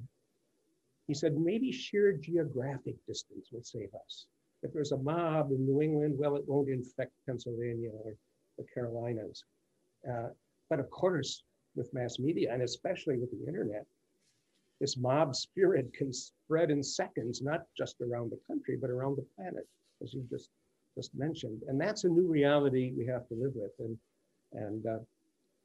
he 1.07 1.15
said 1.15 1.37
maybe 1.37 1.73
sheer 1.73 2.13
geographic 2.13 2.95
distance 3.07 3.49
will 3.53 3.63
save 3.63 3.91
us. 3.95 4.27
If 4.64 4.73
there's 4.73 4.92
a 4.92 4.97
mob 4.97 5.50
in 5.52 5.64
New 5.66 5.83
England, 5.83 6.16
well, 6.18 6.37
it 6.37 6.49
won't 6.49 6.71
infect 6.71 7.12
Pennsylvania 7.26 7.90
or 7.92 8.14
the 8.59 8.64
Carolinas. 8.73 9.44
Uh, 10.11 10.28
but 10.71 10.80
of 10.80 10.90
course, 10.90 11.44
with 11.76 11.92
mass 11.92 12.18
media 12.18 12.52
and 12.52 12.62
especially 12.62 13.18
with 13.18 13.30
the 13.30 13.47
internet, 13.47 13.85
this 14.80 14.97
mob 14.97 15.37
spirit 15.37 15.92
can 15.92 16.12
spread 16.12 16.71
in 16.71 16.83
seconds, 16.83 17.42
not 17.42 17.62
just 17.76 18.00
around 18.00 18.30
the 18.30 18.40
country, 18.47 18.76
but 18.80 18.90
around 18.90 19.16
the 19.16 19.26
planet, 19.37 19.68
as 20.02 20.14
you 20.14 20.25
just 20.30 20.50
just 20.97 21.14
mentioned. 21.14 21.62
And 21.68 21.80
that's 21.80 22.04
a 22.04 22.09
new 22.09 22.26
reality 22.26 22.92
we 22.97 23.04
have 23.06 23.28
to 23.28 23.35
live 23.35 23.52
with. 23.54 23.73
And 23.78 23.99
and 24.52 24.87
uh, 24.87 24.99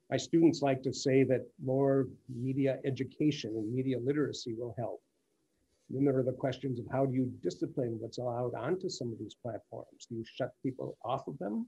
my 0.10 0.18
students 0.18 0.62
like 0.62 0.82
to 0.84 0.94
say 0.94 1.24
that 1.24 1.46
more 1.63 2.08
media 2.27 2.79
education 2.84 3.51
and 3.56 3.74
media 3.74 3.98
literacy 4.00 4.56
will 4.58 4.74
help. 4.77 5.01
Then 5.89 6.05
there 6.05 6.17
are 6.17 6.24
the 6.24 6.31
questions 6.31 6.79
of 6.79 6.86
how 6.91 7.05
do 7.05 7.13
you 7.13 7.31
discipline 7.41 7.98
what's 8.00 8.19
allowed 8.19 8.53
onto 8.53 8.89
some 8.89 9.12
of 9.12 9.17
these 9.19 9.36
platforms? 9.41 10.05
Do 10.08 10.15
you 10.15 10.25
shut 10.36 10.51
people 10.63 10.98
off 11.03 11.27
of 11.27 11.38
them? 11.39 11.67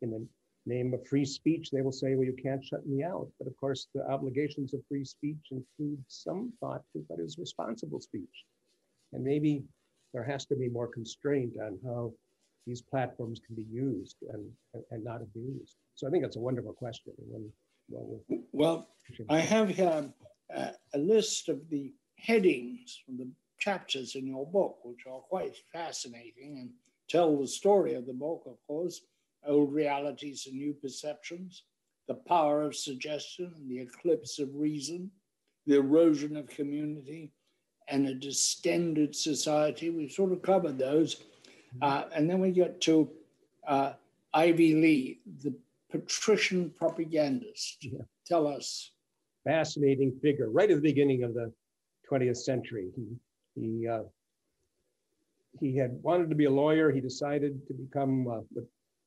In 0.00 0.10
the 0.10 0.26
name 0.66 0.94
of 0.94 1.06
free 1.06 1.24
speech, 1.24 1.70
they 1.70 1.82
will 1.82 1.92
say, 1.92 2.14
well, 2.14 2.24
you 2.24 2.36
can't 2.40 2.64
shut 2.64 2.86
me 2.86 3.02
out. 3.02 3.28
But 3.38 3.48
of 3.48 3.56
course, 3.56 3.88
the 3.94 4.08
obligations 4.08 4.74
of 4.74 4.80
free 4.88 5.04
speech 5.04 5.50
include 5.50 6.02
some 6.06 6.52
thought 6.60 6.82
to 6.92 7.04
what 7.08 7.18
is 7.20 7.38
responsible 7.38 8.00
speech. 8.00 8.44
And 9.12 9.24
maybe 9.24 9.64
there 10.14 10.24
has 10.24 10.46
to 10.46 10.56
be 10.56 10.68
more 10.68 10.86
constraint 10.86 11.54
on 11.60 11.78
how 11.84 12.12
these 12.66 12.80
platforms 12.80 13.40
can 13.44 13.56
be 13.56 13.66
used 13.70 14.16
and, 14.32 14.48
and 14.92 15.02
not 15.02 15.20
abused. 15.20 15.76
So 15.96 16.06
I 16.06 16.10
think 16.10 16.22
that's 16.22 16.36
a 16.36 16.40
wonderful 16.40 16.72
question. 16.72 17.12
When, 17.18 17.50
well, 17.88 18.20
well, 18.52 18.88
I 19.28 19.40
have 19.40 19.78
a, 19.80 20.12
a 20.94 20.98
list 20.98 21.48
of 21.48 21.68
the 21.70 21.92
headings 22.18 23.00
from 23.04 23.16
the 23.16 23.28
chapters 23.58 24.14
in 24.14 24.26
your 24.26 24.46
book, 24.46 24.78
which 24.84 25.06
are 25.06 25.20
quite 25.20 25.56
fascinating 25.72 26.58
and 26.58 26.70
tell 27.08 27.36
the 27.36 27.46
story 27.46 27.94
of 27.94 28.06
the 28.06 28.12
book, 28.12 28.42
of 28.46 28.56
course, 28.66 29.02
old 29.46 29.72
realities 29.72 30.46
and 30.46 30.56
new 30.56 30.72
perceptions, 30.72 31.64
the 32.08 32.14
power 32.14 32.62
of 32.62 32.74
suggestion 32.74 33.52
and 33.56 33.70
the 33.70 33.80
eclipse 33.80 34.38
of 34.38 34.48
reason, 34.54 35.10
the 35.66 35.76
erosion 35.76 36.36
of 36.36 36.48
community, 36.48 37.30
and 37.88 38.06
a 38.06 38.14
distended 38.14 39.14
society. 39.14 39.90
We've 39.90 40.10
sort 40.10 40.32
of 40.32 40.42
covered 40.42 40.78
those. 40.78 41.22
Uh, 41.80 42.04
and 42.14 42.28
then 42.28 42.40
we 42.40 42.50
get 42.50 42.80
to 42.82 43.10
uh, 43.66 43.92
Ivy 44.34 44.74
Lee, 44.74 45.20
the 45.42 45.54
patrician 45.90 46.72
propagandist. 46.76 47.84
Yeah. 47.84 48.00
Tell 48.26 48.46
us. 48.46 48.90
Fascinating 49.44 50.18
figure, 50.22 50.50
right 50.50 50.70
at 50.70 50.76
the 50.76 50.82
beginning 50.82 51.24
of 51.24 51.34
the 51.34 51.52
20th 52.12 52.36
century. 52.36 52.90
He, 52.96 53.06
he, 53.54 53.88
uh, 53.88 54.02
he 55.60 55.76
had 55.76 55.92
wanted 56.02 56.28
to 56.30 56.36
be 56.36 56.46
a 56.46 56.50
lawyer. 56.50 56.90
He 56.90 57.00
decided 57.00 57.66
to 57.68 57.74
become, 57.74 58.28
uh, 58.28 58.60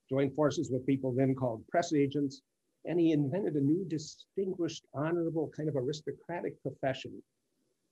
join 0.10 0.32
forces 0.32 0.70
with 0.72 0.86
people 0.86 1.12
then 1.12 1.36
called 1.36 1.68
press 1.68 1.94
agents. 1.94 2.42
And 2.86 3.00
he 3.00 3.12
invented 3.12 3.56
a 3.56 3.62
new, 3.62 3.86
distinguished, 3.86 4.86
honorable, 4.94 5.52
kind 5.56 5.70
of 5.70 5.76
aristocratic 5.76 6.62
profession. 6.62 7.22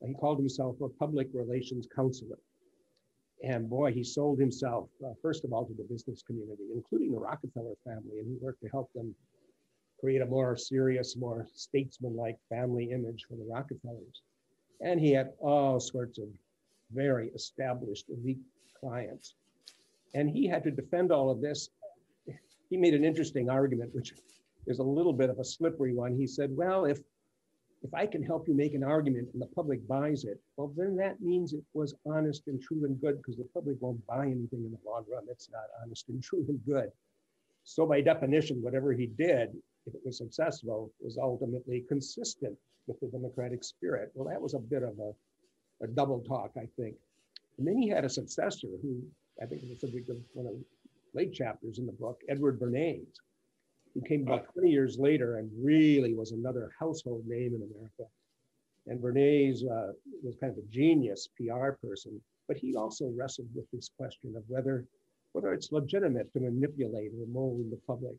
He 0.05 0.13
called 0.13 0.37
himself 0.37 0.75
a 0.81 0.89
public 0.89 1.27
relations 1.33 1.87
counselor. 1.95 2.37
And 3.43 3.69
boy, 3.69 3.91
he 3.91 4.03
sold 4.03 4.39
himself, 4.39 4.89
uh, 5.05 5.13
first 5.21 5.43
of 5.43 5.51
all, 5.51 5.65
to 5.65 5.73
the 5.73 5.83
business 5.83 6.21
community, 6.21 6.63
including 6.73 7.11
the 7.11 7.19
Rockefeller 7.19 7.75
family, 7.83 8.19
and 8.19 8.27
he 8.27 8.37
worked 8.41 8.61
to 8.61 8.69
help 8.69 8.91
them 8.93 9.13
create 9.99 10.21
a 10.21 10.25
more 10.25 10.55
serious, 10.55 11.17
more 11.17 11.47
statesman-like 11.53 12.37
family 12.49 12.91
image 12.91 13.25
for 13.27 13.35
the 13.35 13.45
Rockefellers. 13.49 14.21
And 14.81 14.99
he 14.99 15.11
had 15.11 15.33
all 15.39 15.79
sorts 15.79 16.17
of 16.17 16.27
very 16.91 17.29
established 17.29 18.05
elite 18.09 18.41
clients. 18.79 19.35
And 20.13 20.29
he 20.29 20.47
had 20.47 20.63
to 20.63 20.71
defend 20.71 21.11
all 21.11 21.29
of 21.29 21.41
this. 21.41 21.69
He 22.69 22.77
made 22.77 22.93
an 22.93 23.03
interesting 23.03 23.49
argument, 23.49 23.93
which 23.93 24.13
is 24.67 24.79
a 24.79 24.83
little 24.83 25.13
bit 25.13 25.29
of 25.29 25.39
a 25.39 25.45
slippery 25.45 25.93
one. 25.93 26.15
He 26.15 26.27
said, 26.27 26.55
well, 26.55 26.85
if 26.85 26.99
if 27.83 27.93
I 27.93 28.05
can 28.05 28.23
help 28.23 28.47
you 28.47 28.53
make 28.53 28.73
an 28.73 28.83
argument 28.83 29.27
and 29.33 29.41
the 29.41 29.47
public 29.47 29.85
buys 29.89 30.23
it, 30.23 30.39
well, 30.55 30.73
then 30.77 30.95
that 30.95 31.19
means 31.19 31.51
it 31.51 31.63
was 31.73 31.93
honest 32.05 32.47
and 32.47 32.61
true 32.61 32.85
and 32.85 32.99
good 33.01 33.17
because 33.17 33.35
the 33.35 33.47
public 33.53 33.75
won't 33.81 34.05
buy 34.07 34.25
anything 34.25 34.63
in 34.63 34.71
the 34.71 34.89
long 34.89 35.03
run 35.11 35.25
that's 35.27 35.49
not 35.51 35.65
honest 35.83 36.07
and 36.07 36.23
true 36.23 36.45
and 36.47 36.65
good. 36.65 36.89
So 37.63 37.85
by 37.85 38.01
definition, 38.01 38.61
whatever 38.61 38.93
he 38.93 39.07
did, 39.07 39.49
if 39.85 39.93
it 39.93 40.01
was 40.05 40.17
successful, 40.17 40.91
was 40.99 41.17
ultimately 41.17 41.85
consistent 41.87 42.57
with 42.87 42.99
the 42.99 43.07
democratic 43.07 43.63
spirit. 43.63 44.11
Well, 44.13 44.27
that 44.29 44.41
was 44.41 44.53
a 44.53 44.59
bit 44.59 44.83
of 44.83 44.97
a, 44.99 45.85
a 45.85 45.87
double 45.87 46.21
talk, 46.21 46.51
I 46.57 46.67
think. 46.77 46.95
And 47.57 47.67
then 47.67 47.77
he 47.77 47.89
had 47.89 48.05
a 48.05 48.09
successor 48.09 48.67
who 48.81 49.01
I 49.41 49.45
think 49.45 49.61
was 49.61 49.71
the 49.71 49.87
subject 49.87 50.09
of 50.09 50.17
one 50.33 50.47
of 50.47 50.53
the 50.53 50.63
late 51.13 51.33
chapters 51.33 51.79
in 51.79 51.85
the 51.85 51.91
book, 51.91 52.21
Edward 52.29 52.59
Bernays, 52.59 53.19
who 53.93 54.01
came 54.01 54.23
about 54.23 54.51
20 54.53 54.69
years 54.69 54.97
later 54.97 55.37
and 55.37 55.49
really 55.63 56.13
was 56.13 56.31
another 56.31 56.71
household 56.79 57.23
name 57.27 57.53
in 57.55 57.61
America. 57.61 58.03
And 58.87 58.99
Bernays 58.99 59.63
uh, 59.63 59.93
was 60.23 60.35
kind 60.35 60.51
of 60.51 60.57
a 60.57 60.67
genius 60.69 61.29
PR 61.37 61.71
person, 61.81 62.19
but 62.47 62.57
he 62.57 62.75
also 62.75 63.11
wrestled 63.15 63.47
with 63.53 63.65
this 63.71 63.89
question 63.97 64.33
of 64.35 64.43
whether, 64.47 64.85
whether 65.33 65.53
it's 65.53 65.71
legitimate 65.71 66.31
to 66.33 66.39
manipulate 66.39 67.11
or 67.19 67.27
mold 67.27 67.65
the 67.69 67.79
public. 67.85 68.15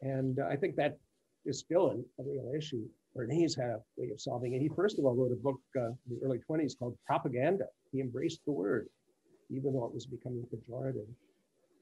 And 0.00 0.38
uh, 0.38 0.46
I 0.46 0.56
think 0.56 0.76
that 0.76 0.96
is 1.44 1.58
still 1.58 1.90
an, 1.90 2.04
a 2.18 2.22
real 2.22 2.52
issue. 2.56 2.84
Bernays 3.16 3.56
had 3.56 3.70
a 3.70 3.80
way 3.96 4.10
of 4.10 4.20
solving 4.20 4.54
it. 4.54 4.62
He 4.62 4.68
first 4.68 4.98
of 4.98 5.04
all 5.04 5.14
wrote 5.14 5.32
a 5.32 5.36
book 5.36 5.60
uh, 5.76 5.88
in 5.88 5.96
the 6.10 6.20
early 6.24 6.38
20s 6.48 6.78
called 6.78 6.96
Propaganda. 7.06 7.64
He 7.92 8.00
embraced 8.00 8.40
the 8.46 8.52
word, 8.52 8.88
even 9.50 9.72
though 9.72 9.84
it 9.86 9.94
was 9.94 10.06
becoming 10.06 10.46
pejorative. 10.52 11.06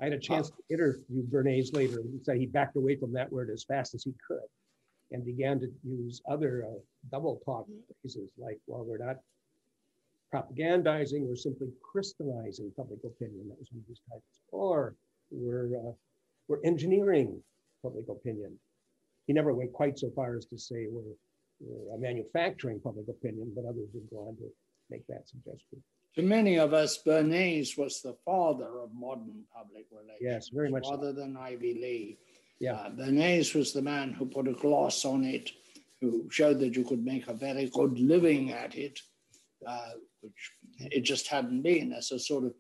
I 0.01 0.05
had 0.05 0.13
a 0.13 0.19
chance 0.19 0.51
to 0.51 0.57
interview 0.71 1.23
Bernays 1.27 1.75
later. 1.75 2.03
He 2.03 2.19
said 2.23 2.37
he 2.37 2.47
backed 2.47 2.77
away 2.77 2.97
from 2.97 3.13
that 3.15 3.33
word 3.33 3.51
as 3.51 3.65
fast 3.65 3.95
as 3.95 4.05
he 4.05 4.15
could 4.27 4.39
and 5.11 5.25
began 5.25 5.59
to 5.61 5.69
use 5.85 6.21
other 6.29 6.67
uh, 6.67 6.79
double 7.11 7.41
talk 7.45 7.67
phrases 8.03 8.31
like, 8.37 8.59
well, 8.67 8.85
we're 8.85 9.05
not 9.05 9.17
propagandizing, 10.37 11.27
we're 11.27 11.37
simply 11.37 11.69
crystallizing 11.83 12.73
public 12.77 13.01
opinion. 13.05 13.49
That 13.49 13.59
was 13.59 13.69
one 13.73 13.83
of 13.83 13.89
his 13.89 14.01
titles. 14.09 14.23
Or 14.53 14.95
we're, 15.31 15.71
uh, 15.77 15.93
we're 16.49 16.63
engineering 16.65 17.43
public 17.83 18.09
opinion. 18.09 18.59
He 19.27 19.33
never 19.33 19.53
went 19.55 19.73
quite 19.73 19.99
so 19.99 20.11
far 20.15 20.37
as 20.37 20.47
to 20.47 20.59
say 20.59 20.87
we're, 20.89 21.03
we're 21.61 21.99
manufacturing 21.99 22.81
public 22.81 23.09
opinion, 23.09 23.53
but 23.55 23.65
others 23.65 23.89
would 23.95 24.09
go 24.11 24.29
on 24.29 24.37
to 24.37 24.49
make 24.91 25.07
that 25.09 25.29
suggestion. 25.29 25.83
To 26.17 26.23
many 26.23 26.59
of 26.59 26.73
us, 26.73 27.03
Bernays 27.07 27.77
was 27.77 28.01
the 28.01 28.17
father 28.25 28.81
of 28.81 28.91
modern 28.95 29.43
public 29.55 29.87
relations. 29.91 30.19
Yes, 30.21 30.49
very 30.49 30.71
much. 30.71 30.87
Rather 30.89 31.13
so. 31.13 31.21
than 31.21 31.37
Ivy 31.37 31.75
Lee. 31.75 32.19
Yeah. 32.59 32.73
Uh, 32.73 32.91
Bernays 32.91 33.55
was 33.55 33.73
the 33.73 33.83
man 33.83 34.13
who 34.13 34.25
put 34.25 34.49
a 34.49 34.53
gloss 34.53 35.05
on 35.05 35.25
it, 35.25 35.51
who 36.01 36.27
showed 36.31 36.59
that 36.61 36.75
you 36.75 36.85
could 36.85 37.05
make 37.05 37.29
a 37.29 37.35
very 37.35 37.69
good 37.69 37.99
living 37.99 38.53
at 38.53 38.77
it, 38.77 39.01
uh, 39.67 39.91
which 40.27 40.91
it 40.93 41.03
just 41.03 41.29
hadn't 41.29 41.63
been 41.63 41.93
as 41.93 42.13
a 42.13 42.19
sort 42.19 42.45
of 42.45 42.53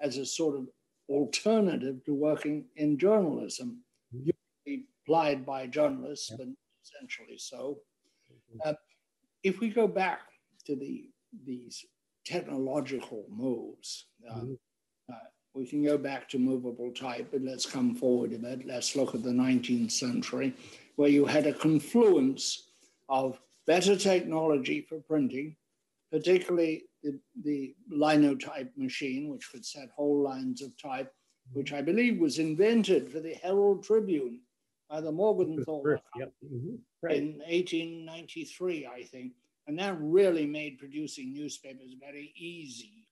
as 0.00 0.18
a 0.18 0.26
sort 0.26 0.56
of 0.56 0.66
alternative 1.08 2.04
to 2.04 2.14
working 2.14 2.64
in 2.76 2.98
journalism, 2.98 3.82
mm-hmm. 4.14 4.74
applied 5.04 5.46
by 5.46 5.66
journalists, 5.66 6.30
yeah. 6.30 6.36
but 6.38 6.48
essentially 6.84 7.38
so. 7.38 7.78
Uh, 8.64 8.74
if 9.42 9.60
we 9.60 9.68
go 9.68 9.86
back 9.86 10.20
to 10.66 10.76
the 10.76 11.08
these 11.46 11.84
technological 12.24 13.24
moves. 13.28 14.06
Uh, 14.28 14.34
mm-hmm. 14.34 14.52
Uh, 15.12 15.16
we 15.54 15.66
can 15.66 15.82
go 15.82 15.98
back 15.98 16.28
to 16.28 16.38
movable 16.38 16.90
type, 16.92 17.28
but 17.32 17.42
let's 17.42 17.66
come 17.66 17.94
forward 17.94 18.32
a 18.32 18.38
bit. 18.38 18.66
Let's 18.66 18.96
look 18.96 19.14
at 19.14 19.22
the 19.22 19.30
19th 19.30 19.90
century, 19.90 20.54
where 20.96 21.10
you 21.10 21.26
had 21.26 21.46
a 21.46 21.52
confluence 21.52 22.70
of 23.08 23.38
better 23.66 23.96
technology 23.96 24.86
for 24.88 24.98
printing, 25.00 25.56
particularly 26.10 26.84
the, 27.02 27.18
the 27.44 27.74
linotype 27.90 28.72
machine, 28.76 29.28
which 29.28 29.50
could 29.50 29.64
set 29.64 29.90
whole 29.94 30.22
lines 30.22 30.62
of 30.62 30.76
type, 30.80 31.12
which 31.52 31.72
I 31.72 31.82
believe 31.82 32.18
was 32.18 32.38
invented 32.38 33.10
for 33.10 33.20
the 33.20 33.34
Herald 33.34 33.84
Tribune 33.84 34.40
by 34.88 35.00
the 35.00 35.12
Mergenthaler 35.12 35.98
yep. 36.18 36.32
mm-hmm. 36.44 36.74
right. 37.02 37.16
in 37.16 37.38
1893, 37.38 38.86
I 38.86 39.02
think. 39.04 39.32
And 39.66 39.78
that 39.78 39.96
really 40.00 40.46
made 40.46 40.78
producing 40.78 41.32
newspapers 41.32 41.94
very 42.00 42.32
easy. 42.36 43.06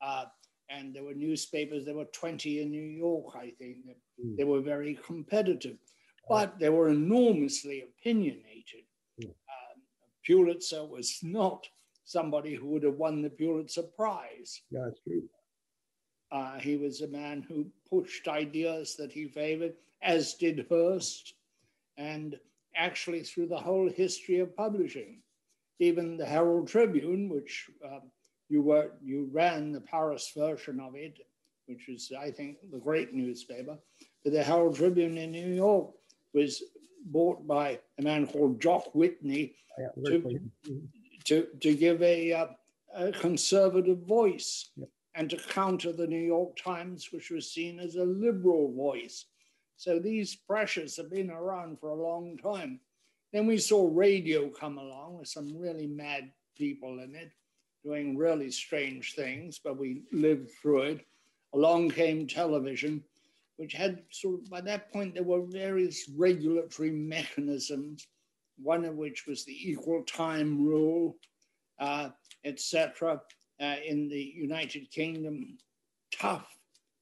Uh, 0.00 0.24
and 0.68 0.94
there 0.94 1.04
were 1.04 1.14
newspapers, 1.14 1.84
there 1.84 1.94
were 1.94 2.06
20 2.06 2.62
in 2.62 2.70
New 2.70 2.82
York, 2.82 3.34
I 3.36 3.52
think. 3.58 3.86
That 3.86 3.96
mm. 4.24 4.36
They 4.36 4.44
were 4.44 4.60
very 4.60 4.98
competitive, 5.04 5.76
but 6.28 6.58
they 6.58 6.70
were 6.70 6.88
enormously 6.88 7.82
opinionated. 7.82 8.84
Mm. 9.22 9.30
Uh, 9.30 9.78
Pulitzer 10.26 10.84
was 10.84 11.18
not 11.22 11.66
somebody 12.04 12.54
who 12.54 12.66
would 12.68 12.82
have 12.82 12.96
won 12.96 13.22
the 13.22 13.30
Pulitzer 13.30 13.82
Prize. 13.82 14.62
Yeah, 14.70 14.82
that's 14.84 15.00
true. 15.00 15.22
Uh, 16.30 16.58
he 16.58 16.76
was 16.76 17.02
a 17.02 17.08
man 17.08 17.42
who 17.42 17.66
pushed 17.88 18.26
ideas 18.26 18.96
that 18.96 19.12
he 19.12 19.28
favored, 19.28 19.74
as 20.02 20.34
did 20.34 20.66
Hearst, 20.70 21.34
and 21.98 22.38
actually 22.74 23.22
through 23.22 23.48
the 23.48 23.58
whole 23.58 23.88
history 23.90 24.38
of 24.38 24.56
publishing 24.56 25.22
even 25.82 26.16
the 26.16 26.24
Herald 26.24 26.68
Tribune, 26.68 27.28
which 27.28 27.68
um, 27.84 28.02
you 28.48 28.62
were 28.62 28.92
you 29.02 29.28
ran 29.32 29.72
the 29.72 29.80
Paris 29.80 30.32
version 30.36 30.78
of 30.80 30.94
it, 30.94 31.18
which 31.66 31.88
is, 31.88 32.12
I 32.18 32.30
think, 32.30 32.58
the 32.70 32.78
great 32.78 33.12
newspaper. 33.12 33.76
But 34.22 34.32
the 34.32 34.42
Herald 34.42 34.76
Tribune 34.76 35.18
in 35.18 35.32
New 35.32 35.52
York 35.52 35.90
was 36.34 36.62
bought 37.06 37.46
by 37.46 37.80
a 37.98 38.02
man 38.02 38.26
called 38.28 38.60
Jock 38.60 38.94
Whitney 38.94 39.56
Yeah, 39.78 39.88
to. 40.06 40.40
To, 41.32 41.46
to 41.60 41.74
give 41.74 42.02
a, 42.02 42.32
uh, 42.32 42.46
a 42.94 43.12
conservative 43.12 44.00
voice 44.06 44.70
Yep. 44.76 44.88
and 45.14 45.30
to 45.30 45.36
counter 45.48 45.92
the 45.92 46.06
New 46.06 46.20
York 46.20 46.56
Times, 46.56 47.08
which 47.10 47.30
was 47.30 47.50
seen 47.50 47.78
as 47.80 47.96
a 47.96 48.04
liberal 48.04 48.72
voice. 48.74 49.26
So 49.76 49.98
these 49.98 50.36
pressures 50.36 50.96
have 50.98 51.10
been 51.10 51.30
around 51.30 51.80
for 51.80 51.88
a 51.88 52.02
long 52.02 52.36
time. 52.36 52.80
Then 53.32 53.46
we 53.46 53.58
saw 53.58 53.88
radio 53.90 54.50
come 54.50 54.76
along 54.76 55.18
with 55.18 55.28
some 55.28 55.56
really 55.56 55.86
mad 55.86 56.30
people 56.56 57.00
in 57.00 57.14
it 57.14 57.32
doing 57.82 58.16
really 58.16 58.50
strange 58.50 59.14
things, 59.14 59.58
but 59.62 59.78
we 59.78 60.02
lived 60.12 60.50
through 60.60 60.82
it. 60.82 61.06
Along 61.54 61.90
came 61.90 62.26
television, 62.26 63.02
which 63.56 63.72
had 63.72 64.02
sort 64.10 64.40
of, 64.40 64.50
by 64.50 64.60
that 64.60 64.92
point, 64.92 65.14
there 65.14 65.24
were 65.24 65.42
various 65.46 66.08
regulatory 66.16 66.90
mechanisms, 66.90 68.06
one 68.62 68.84
of 68.84 68.94
which 68.96 69.26
was 69.26 69.44
the 69.44 69.70
equal 69.70 70.02
time 70.04 70.64
rule, 70.66 71.16
uh, 71.78 72.10
etc. 72.44 73.20
Uh, 73.60 73.76
in 73.86 74.08
the 74.08 74.32
United 74.34 74.90
Kingdom, 74.90 75.56
tough 76.18 76.48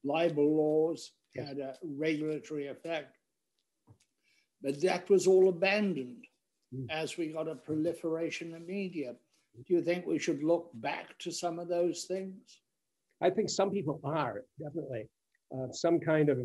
libel 0.04 0.56
laws 0.56 1.12
had 1.36 1.58
a 1.58 1.76
regulatory 1.82 2.68
effect. 2.68 3.16
But 4.62 4.80
that 4.82 5.08
was 5.08 5.26
all 5.26 5.48
abandoned 5.48 6.26
Mm. 6.74 6.86
as 6.88 7.16
we 7.16 7.32
got 7.32 7.48
a 7.48 7.56
proliferation 7.56 8.54
of 8.54 8.62
media. 8.62 9.16
Do 9.66 9.74
you 9.74 9.82
think 9.82 10.06
we 10.06 10.20
should 10.20 10.44
look 10.44 10.70
back 10.74 11.18
to 11.18 11.32
some 11.32 11.58
of 11.58 11.66
those 11.66 12.04
things? 12.04 12.60
I 13.20 13.30
think 13.30 13.50
some 13.50 13.70
people 13.72 14.00
are 14.04 14.44
definitely 14.62 15.08
uh, 15.52 15.72
some 15.72 15.98
kind 15.98 16.28
of. 16.28 16.38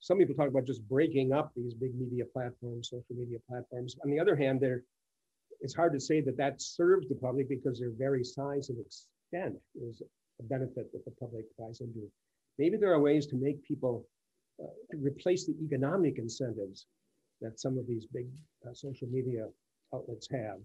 Some 0.00 0.18
people 0.18 0.34
talk 0.34 0.48
about 0.48 0.66
just 0.66 0.86
breaking 0.88 1.32
up 1.32 1.52
these 1.54 1.74
big 1.74 1.94
media 1.94 2.24
platforms, 2.32 2.88
social 2.88 3.14
media 3.14 3.38
platforms. 3.48 3.96
On 4.02 4.10
the 4.10 4.18
other 4.18 4.34
hand, 4.34 4.60
there, 4.60 4.82
it's 5.60 5.74
hard 5.74 5.92
to 5.92 6.00
say 6.00 6.22
that 6.22 6.38
that 6.38 6.60
serves 6.60 7.08
the 7.08 7.14
public 7.14 7.48
because 7.48 7.78
their 7.78 7.92
very 7.96 8.24
size 8.24 8.70
and 8.70 8.78
extent 8.80 9.56
is 9.74 10.02
a 10.40 10.42
benefit 10.44 10.90
that 10.92 11.04
the 11.04 11.10
public 11.20 11.44
buys 11.58 11.82
into. 11.82 12.10
Maybe 12.58 12.78
there 12.78 12.92
are 12.92 13.00
ways 13.00 13.26
to 13.26 13.36
make 13.36 13.62
people 13.62 14.06
uh, 14.62 14.66
replace 14.98 15.46
the 15.46 15.54
economic 15.62 16.18
incentives 16.18 16.86
that 17.42 17.60
some 17.60 17.78
of 17.78 17.86
these 17.86 18.06
big 18.06 18.26
uh, 18.66 18.72
social 18.72 19.08
media 19.08 19.46
outlets 19.94 20.28
have. 20.30 20.58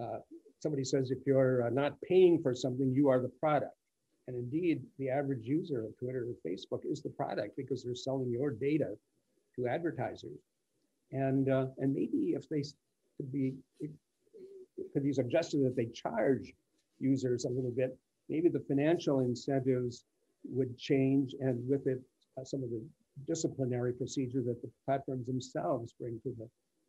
Uh, 0.00 0.18
somebody 0.60 0.84
says 0.84 1.10
if 1.10 1.18
you're 1.26 1.66
uh, 1.66 1.70
not 1.70 2.00
paying 2.02 2.40
for 2.42 2.54
something, 2.54 2.92
you 2.94 3.08
are 3.08 3.20
the 3.20 3.32
product. 3.40 3.74
And 4.26 4.36
indeed, 4.36 4.82
the 4.98 5.10
average 5.10 5.44
user 5.44 5.84
of 5.84 5.96
Twitter 5.98 6.26
or 6.28 6.50
Facebook 6.50 6.80
is 6.84 7.02
the 7.02 7.10
product 7.10 7.56
because 7.56 7.82
they're 7.82 7.94
selling 7.94 8.30
your 8.30 8.50
data 8.50 8.96
to 9.56 9.66
advertisers. 9.68 10.38
And, 11.12 11.50
uh, 11.50 11.66
and 11.78 11.94
maybe 11.94 12.34
if 12.34 12.48
they 12.48 12.62
could 13.16 13.30
be, 13.30 13.54
could 14.92 15.04
be 15.04 15.12
suggested 15.12 15.64
that 15.64 15.76
they 15.76 15.86
charge 15.86 16.54
users 16.98 17.44
a 17.44 17.48
little 17.50 17.70
bit, 17.70 17.96
maybe 18.28 18.48
the 18.48 18.64
financial 18.66 19.20
incentives 19.20 20.04
would 20.44 20.76
change 20.78 21.34
and 21.40 21.68
with 21.68 21.86
it, 21.86 22.00
uh, 22.38 22.44
some 22.44 22.62
of 22.62 22.70
the 22.70 22.82
disciplinary 23.26 23.92
procedure 23.92 24.42
that 24.42 24.60
the 24.62 24.70
platforms 24.84 25.26
themselves 25.26 25.94
bring 26.00 26.18
to 26.22 26.34
the 26.38 26.48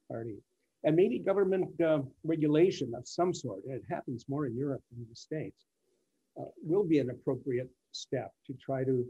party. 0.10 0.38
And 0.84 0.96
maybe 0.96 1.20
government 1.20 1.70
uh, 1.82 2.00
regulation 2.24 2.94
of 2.96 3.08
some 3.08 3.34
sort, 3.34 3.60
it 3.66 3.84
happens 3.90 4.26
more 4.28 4.46
in 4.46 4.56
Europe 4.56 4.82
than 4.92 5.02
in 5.02 5.08
the 5.10 5.16
States, 5.16 5.66
uh, 6.40 6.44
will 6.62 6.84
be 6.84 7.00
an 7.00 7.10
appropriate 7.10 7.70
step 7.92 8.32
to 8.46 8.54
try 8.54 8.84
to, 8.84 9.06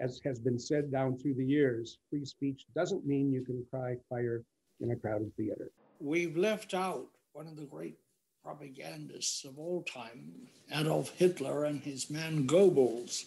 as 0.00 0.20
has 0.24 0.38
been 0.38 0.58
said 0.58 0.90
down 0.90 1.16
through 1.16 1.34
the 1.34 1.44
years, 1.44 1.98
free 2.10 2.24
speech 2.24 2.66
doesn't 2.74 3.06
mean 3.06 3.32
you 3.32 3.44
can 3.44 3.64
cry 3.70 3.96
fire 4.08 4.42
in 4.80 4.90
a 4.90 4.96
crowded 4.96 5.32
theater. 5.36 5.70
We've 6.00 6.36
left 6.36 6.74
out 6.74 7.06
one 7.32 7.46
of 7.46 7.56
the 7.56 7.64
great 7.64 7.96
propagandists 8.42 9.44
of 9.44 9.58
all 9.58 9.82
time, 9.82 10.32
Adolf 10.72 11.10
Hitler 11.16 11.64
and 11.64 11.80
his 11.82 12.08
man 12.10 12.46
Goebbels, 12.46 13.26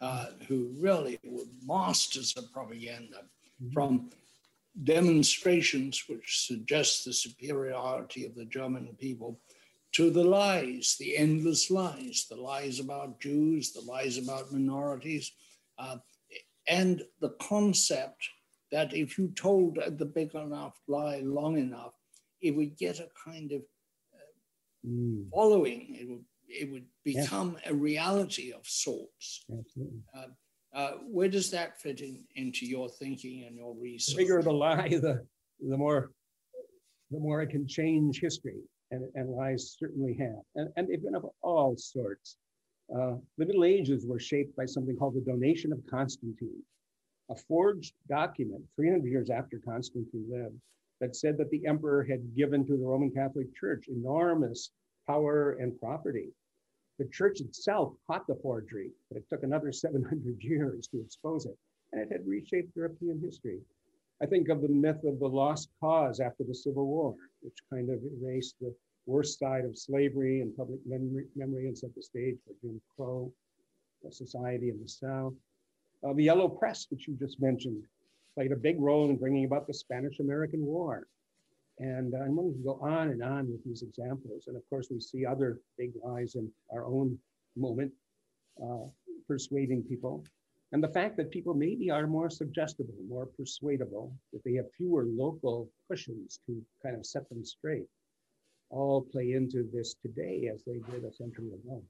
uh, 0.00 0.26
who 0.48 0.70
really 0.78 1.18
were 1.24 1.44
masters 1.66 2.34
of 2.36 2.50
propaganda 2.52 3.24
Mhm. 3.62 3.72
from 3.72 4.10
demonstrations 4.84 6.08
which 6.08 6.46
suggest 6.46 7.04
the 7.04 7.12
superiority 7.12 8.24
of 8.24 8.34
the 8.34 8.44
German 8.46 8.88
people 8.98 9.38
to 9.92 10.10
the 10.10 10.24
lies, 10.24 10.96
the 10.98 11.16
endless 11.16 11.70
lies, 11.70 12.26
the 12.30 12.36
lies 12.36 12.78
about 12.80 13.20
Jews, 13.20 13.72
the 13.72 13.80
lies 13.80 14.18
about 14.18 14.52
minorities, 14.52 15.32
uh, 15.78 15.98
and 16.68 17.02
the 17.20 17.30
concept 17.40 18.28
that 18.70 18.94
if 18.94 19.18
you 19.18 19.28
told 19.28 19.78
the 19.98 20.04
big 20.04 20.34
enough 20.34 20.80
lie 20.86 21.20
long 21.20 21.58
enough, 21.58 21.94
it 22.40 22.52
would 22.52 22.76
get 22.76 23.00
a 23.00 23.08
kind 23.24 23.52
of 23.52 23.62
Mm, 24.86 25.28
following. 25.30 25.94
It 26.00 26.08
would 26.08 26.24
it 26.48 26.70
would 26.72 26.86
become 27.04 27.56
a 27.66 27.74
reality 27.74 28.52
of 28.52 28.66
sorts. 28.66 29.44
absolutely. 29.52 30.00
Uh, 30.72 30.92
where 31.04 31.28
does 31.28 31.50
that 31.50 31.80
fit 31.80 32.00
in, 32.00 32.24
into 32.36 32.64
your 32.64 32.88
thinking 32.88 33.44
and 33.44 33.56
your 33.56 33.74
research? 33.74 34.16
The 34.16 34.22
bigger 34.22 34.42
the 34.42 34.52
lie, 34.52 34.88
the, 34.88 35.26
the 35.60 35.76
more 35.76 36.12
the 37.10 37.18
more 37.18 37.42
it 37.42 37.50
can 37.50 37.66
change 37.66 38.20
history, 38.20 38.60
and, 38.90 39.08
and 39.14 39.30
lies 39.30 39.76
certainly 39.78 40.14
have. 40.14 40.42
And, 40.54 40.68
and 40.76 40.88
they've 40.88 41.02
been 41.02 41.14
of 41.14 41.26
all 41.42 41.76
sorts. 41.76 42.36
Uh, 42.94 43.14
the 43.38 43.46
Middle 43.46 43.64
Ages 43.64 44.04
were 44.04 44.18
shaped 44.18 44.56
by 44.56 44.66
something 44.66 44.96
called 44.96 45.14
the 45.14 45.20
Donation 45.20 45.72
of 45.72 45.78
Constantine, 45.88 46.62
a 47.30 47.36
forged 47.36 47.94
document 48.08 48.64
300 48.76 49.08
years 49.08 49.30
after 49.30 49.60
Constantine 49.64 50.26
lived 50.28 50.58
that 51.00 51.16
said 51.16 51.38
that 51.38 51.50
the 51.50 51.66
emperor 51.66 52.04
had 52.04 52.34
given 52.36 52.66
to 52.66 52.76
the 52.76 52.84
Roman 52.84 53.10
Catholic 53.10 53.54
Church 53.54 53.86
enormous 53.88 54.70
power 55.06 55.52
and 55.52 55.78
property. 55.80 56.30
The 56.98 57.06
church 57.06 57.40
itself 57.40 57.94
caught 58.06 58.26
the 58.26 58.34
forgery, 58.42 58.90
but 59.08 59.16
it 59.16 59.24
took 59.30 59.42
another 59.42 59.72
700 59.72 60.36
years 60.40 60.86
to 60.88 61.00
expose 61.00 61.46
it, 61.46 61.56
and 61.92 62.02
it 62.02 62.12
had 62.12 62.26
reshaped 62.26 62.76
European 62.76 63.20
history. 63.24 63.60
I 64.22 64.26
think 64.26 64.48
of 64.48 64.60
the 64.60 64.68
myth 64.68 65.02
of 65.04 65.18
the 65.18 65.28
lost 65.28 65.70
cause 65.80 66.20
after 66.20 66.44
the 66.44 66.54
Civil 66.54 66.86
War, 66.86 67.14
which 67.40 67.56
kind 67.72 67.88
of 67.88 68.00
erased 68.20 68.56
the 68.60 68.74
worst 69.06 69.38
side 69.38 69.64
of 69.64 69.78
slavery 69.78 70.42
and 70.42 70.54
public 70.56 70.80
memory, 70.86 71.24
memory 71.34 71.66
and 71.68 71.76
set 71.76 71.94
the 71.94 72.02
stage 72.02 72.36
for 72.46 72.52
Jim 72.60 72.80
Crow, 72.94 73.32
the 74.02 74.12
society 74.12 74.68
in 74.68 74.80
the 74.80 74.88
South. 74.88 75.32
Uh, 76.06 76.12
the 76.12 76.24
Yellow 76.24 76.48
Press, 76.48 76.86
which 76.90 77.08
you 77.08 77.14
just 77.14 77.40
mentioned, 77.40 77.82
played 78.34 78.52
a 78.52 78.56
big 78.56 78.80
role 78.80 79.08
in 79.08 79.16
bringing 79.16 79.44
about 79.44 79.66
the 79.66 79.74
Spanish-American 79.74 80.64
War. 80.64 81.06
And 81.78 82.14
uh, 82.14 82.18
I'm 82.18 82.36
willing 82.36 82.54
to 82.54 82.62
go 82.62 82.78
on 82.82 83.08
and 83.08 83.22
on 83.22 83.50
with 83.50 83.64
these 83.64 83.82
examples. 83.82 84.44
And 84.46 84.56
of 84.56 84.62
course, 84.68 84.88
we 84.90 85.00
see 85.00 85.24
other 85.24 85.60
big 85.78 85.92
lies 86.04 86.34
in 86.34 86.50
our 86.72 86.84
own 86.84 87.18
moment, 87.56 87.92
uh, 88.62 88.84
persuading 89.26 89.82
people. 89.82 90.24
And 90.72 90.82
the 90.82 90.88
fact 90.88 91.16
that 91.16 91.32
people 91.32 91.54
maybe 91.54 91.90
are 91.90 92.06
more 92.06 92.30
suggestible, 92.30 92.94
more 93.08 93.26
persuadable, 93.26 94.14
that 94.32 94.44
they 94.44 94.54
have 94.54 94.72
fewer 94.76 95.04
local 95.04 95.68
cushions 95.88 96.38
to 96.46 96.62
kind 96.82 96.96
of 96.96 97.04
set 97.04 97.28
them 97.28 97.44
straight, 97.44 97.88
all 98.70 99.02
play 99.02 99.32
into 99.32 99.68
this 99.72 99.94
today 99.94 100.48
as 100.52 100.62
they 100.64 100.78
did 100.92 101.04
a 101.04 101.12
century 101.12 101.48
ago. 101.48 101.82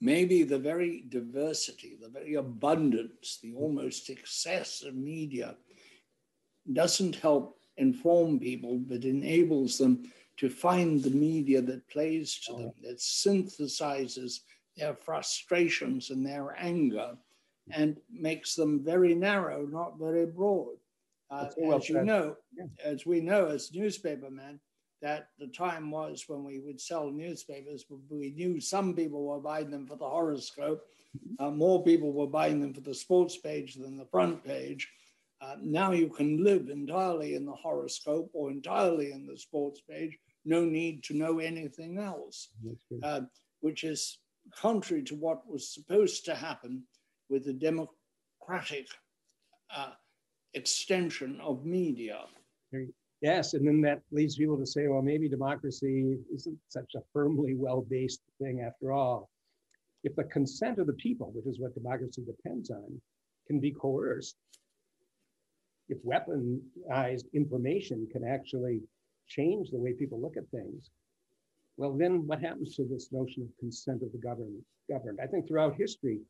Maybe 0.00 0.42
the 0.42 0.58
very 0.58 1.04
diversity, 1.08 1.96
the 2.00 2.08
very 2.08 2.34
abundance, 2.34 3.38
the 3.40 3.54
almost 3.54 4.10
excess 4.10 4.82
of 4.82 4.94
media 4.94 5.56
doesn't 6.72 7.16
help 7.16 7.60
inform 7.76 8.40
people, 8.40 8.78
but 8.78 9.04
enables 9.04 9.78
them 9.78 10.10
to 10.38 10.50
find 10.50 11.02
the 11.02 11.10
media 11.10 11.62
that 11.62 11.88
plays 11.88 12.40
to 12.46 12.52
them, 12.52 12.72
that 12.82 12.98
synthesizes 12.98 14.40
their 14.76 14.94
frustrations 14.94 16.10
and 16.10 16.26
their 16.26 16.54
anger 16.58 17.16
and 17.72 17.96
makes 18.10 18.54
them 18.54 18.82
very 18.84 19.14
narrow, 19.14 19.66
not 19.66 19.98
very 19.98 20.26
broad. 20.26 20.76
Uh, 21.30 21.48
well 21.56 21.78
as 21.78 21.88
you 21.88 22.02
know, 22.04 22.36
Yeah. 22.56 22.66
as 22.84 23.04
we 23.04 23.20
know 23.20 23.46
as 23.46 23.72
newspapermen, 23.72 24.60
that 25.02 25.28
the 25.38 25.48
time 25.48 25.90
was 25.90 26.24
when 26.28 26.44
we 26.44 26.60
would 26.60 26.80
sell 26.80 27.10
newspapers, 27.10 27.84
but 27.84 27.98
we 28.08 28.30
knew 28.30 28.60
some 28.60 28.94
people 28.94 29.24
were 29.24 29.40
buying 29.40 29.70
them 29.70 29.86
for 29.86 29.96
the 29.96 30.08
horoscope. 30.08 30.86
Uh, 31.38 31.50
more 31.50 31.82
people 31.82 32.12
were 32.12 32.26
buying 32.26 32.60
them 32.60 32.72
for 32.72 32.80
the 32.80 32.94
sports 32.94 33.36
page 33.36 33.74
than 33.74 33.96
the 33.96 34.06
front 34.06 34.42
page. 34.44 34.88
Uh, 35.40 35.56
now 35.60 35.90
you 35.90 36.08
can 36.08 36.42
live 36.42 36.70
entirely 36.70 37.34
in 37.34 37.44
the 37.44 37.52
horoscope 37.54 38.30
or 38.32 38.50
entirely 38.50 39.12
in 39.12 39.26
the 39.26 39.36
sports 39.36 39.80
page, 39.80 40.16
no 40.44 40.64
need 40.64 41.02
to 41.04 41.14
know 41.14 41.40
anything 41.40 41.98
else, 41.98 42.48
uh, 43.02 43.20
which 43.60 43.84
is 43.84 44.18
contrary 44.54 45.02
to 45.02 45.14
what 45.16 45.46
was 45.48 45.68
supposed 45.74 46.24
to 46.24 46.34
happen 46.34 46.82
with 47.28 47.44
the 47.44 47.52
democratic 47.52 48.86
uh, 49.74 49.92
extension 50.54 51.40
of 51.40 51.64
media. 51.64 52.20
Yes, 53.20 53.54
and 53.54 53.66
then 53.66 53.80
that 53.82 54.02
leads 54.12 54.36
people 54.36 54.58
to 54.58 54.66
say, 54.66 54.88
well, 54.88 55.02
maybe 55.02 55.28
democracy 55.28 56.18
isn't 56.34 56.58
such 56.68 56.94
a 56.96 57.00
firmly 57.12 57.54
well-based 57.54 58.20
thing 58.40 58.60
after 58.60 58.92
all. 58.92 59.30
if 60.06 60.14
the 60.14 60.24
consent 60.24 60.78
of 60.78 60.86
the 60.86 60.92
people, 60.94 61.32
which 61.34 61.46
is 61.46 61.58
what 61.58 61.74
democracy 61.74 62.22
depends 62.24 62.70
on, 62.70 63.00
can 63.48 63.58
be 63.58 63.72
coerced, 63.72 64.36
if 65.88 65.98
weaponized 66.04 67.24
information 67.34 68.06
can 68.12 68.24
actually 68.24 68.80
change 69.26 69.70
the 69.70 69.78
way 69.78 69.92
people 69.92 70.20
look 70.20 70.36
at 70.36 70.48
things, 70.50 70.90
well, 71.76 71.92
then 71.92 72.26
what 72.26 72.40
happens 72.40 72.76
to 72.76 72.84
this 72.84 73.12
notion 73.12 73.42
of 73.42 73.48
consent 73.58 74.02
of 74.02 74.12
the 74.12 74.18
governed? 74.18 75.18
I 75.20 75.26
think 75.26 75.48
throughout 75.48 75.74
history, 75.74 76.20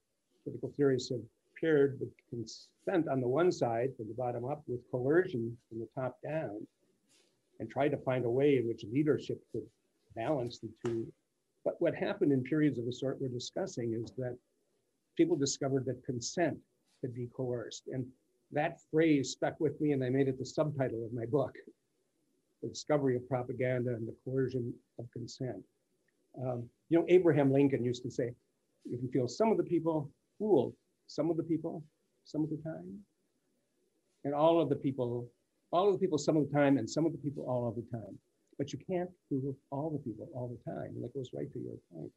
political 0.47 0.73
theorists 0.77 1.11
have 1.11 1.21
paired 1.61 1.99
the 1.99 2.09
consent 2.31 3.09
on 3.09 3.21
the 3.21 3.27
one 3.27 3.51
side 3.51 3.91
from 3.97 4.07
the 4.07 4.15
bottom 4.15 4.45
up 4.45 4.63
with 4.69 4.81
coercion 4.91 5.57
from 5.69 5.81
the 5.81 5.89
top 5.95 6.17
down 6.23 6.65
and 7.59 7.69
tried 7.69 7.89
to 7.89 7.97
find 7.99 8.25
a 8.25 8.31
way 8.31 8.59
in 8.59 8.69
which 8.69 8.85
leadership 8.93 9.41
could 9.51 9.67
balance 10.15 10.59
the 10.61 10.71
two. 10.85 11.07
But 11.65 11.81
what 11.81 11.95
happened 11.95 12.33
in 12.33 12.45
periods 12.45 12.79
of 12.79 12.87
the 12.87 12.93
sort 12.93 13.21
we're 13.21 13.29
discussing 13.29 14.01
is 14.01 14.13
that 14.19 14.37
people 15.17 15.37
discovered 15.37 15.85
that 15.87 16.05
consent 16.05 16.57
could 17.01 17.15
be 17.15 17.29
coerced. 17.35 17.89
And 17.93 18.07
that 18.53 18.79
phrase 18.93 19.33
stuck 19.33 19.59
with 19.59 19.81
me 19.81 19.93
and 19.93 20.05
I 20.05 20.11
made 20.11 20.29
it 20.29 20.39
the 20.39 20.47
subtitle 20.47 21.05
of 21.05 21.13
my 21.13 21.27
book, 21.27 21.57
The 22.63 22.69
Discovery 22.69 23.17
of 23.17 23.29
Propaganda 23.29 23.95
and 23.95 24.07
the 24.07 24.15
Coercion 24.25 24.73
of 25.01 25.11
Consent. 25.13 25.65
Um, 26.41 26.69
you 26.89 26.99
know, 26.99 27.07
Abraham 27.09 27.51
Lincoln 27.51 27.85
used 27.85 28.03
to 28.05 28.11
say, 28.11 28.33
you 28.89 28.99
can 28.99 29.09
feel 29.09 29.27
some 29.27 29.51
of 29.51 29.57
the 29.57 29.65
people 29.65 30.09
fooled, 30.39 30.75
some 31.07 31.31
of 31.31 31.37
the 31.37 31.43
people, 31.43 31.83
some 32.25 32.43
of 32.43 32.51
the 32.51 32.59
time, 32.59 32.99
and 34.25 34.35
all 34.35 34.61
of 34.61 34.69
the 34.69 34.77
people, 34.77 35.29
all 35.73 35.89
of 35.89 35.95
the 35.95 35.99
people 35.99 36.19
some 36.19 36.37
of 36.37 36.49
the 36.49 36.55
time, 36.55 36.79
and 36.79 36.89
some 36.89 37.07
of 37.07 37.13
the 37.13 37.19
people 37.19 37.45
all 37.49 37.69
of 37.69 37.77
the 37.77 37.87
time. 37.97 38.19
But 38.59 38.73
you 38.73 38.79
can't 38.91 39.11
fool 39.29 39.55
all 39.71 39.91
the 39.91 39.99
people 39.99 40.29
all 40.35 40.49
the 40.49 40.71
time. 40.71 40.93
And 40.95 41.05
that 41.05 41.15
goes 41.15 41.31
right 41.35 41.53
to 41.53 41.59
your 41.59 41.77
point. 41.93 42.11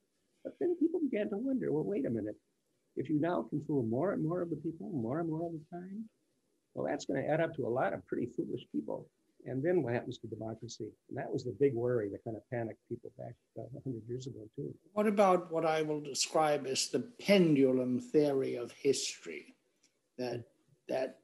But 0.44 0.54
then 0.60 0.78
people 0.80 1.02
began 1.02 1.30
to 1.30 1.38
wonder, 1.38 1.72
well, 1.72 1.84
wait 1.84 2.06
a 2.06 2.10
minute. 2.10 2.36
If 2.96 3.10
you 3.10 3.20
now 3.20 3.46
can 3.50 3.62
fool 3.66 3.84
more 3.84 4.14
and 4.14 4.24
more 4.24 4.42
of 4.42 4.50
the 4.50 4.56
people, 4.56 4.90
more 4.90 5.20
and 5.20 5.30
more 5.30 5.46
of 5.48 5.52
the 5.52 5.62
time, 5.72 6.06
well, 6.74 6.88
that's 6.88 7.06
going 7.06 7.22
to 7.22 7.30
add 7.30 7.42
up 7.42 7.54
to 7.56 7.68
a 7.68 7.70
lot 7.70 7.94
of 7.94 8.06
pretty 8.08 8.28
foolish 8.36 8.62
people. 8.72 9.08
And 9.46 9.64
then 9.64 9.84
what 9.84 9.94
happens 9.94 10.18
to 10.20 10.28
democracy? 10.28 10.90
And 11.10 11.18
that 11.18 11.32
was 11.32 11.44
the 11.44 11.56
big 11.60 11.74
worry 11.74 12.10
that 12.10 12.24
kind 12.24 12.36
of 12.36 12.48
panicked 12.50 12.88
people 12.90 13.12
back 13.18 13.34
uh, 13.58 13.64
100 13.72 14.02
years 14.08 14.28
ago, 14.28 14.48
too. 14.56 14.74
What 14.94 15.08
about 15.08 15.52
what 15.52 15.66
I 15.66 15.82
will 15.82 16.02
describe 16.02 16.68
as 16.68 16.90
the 16.90 17.00
pendulum 17.00 18.00
theory 18.00 18.56
of 18.56 18.72
history? 18.72 19.56
That, 20.18 20.44
that 20.90 21.20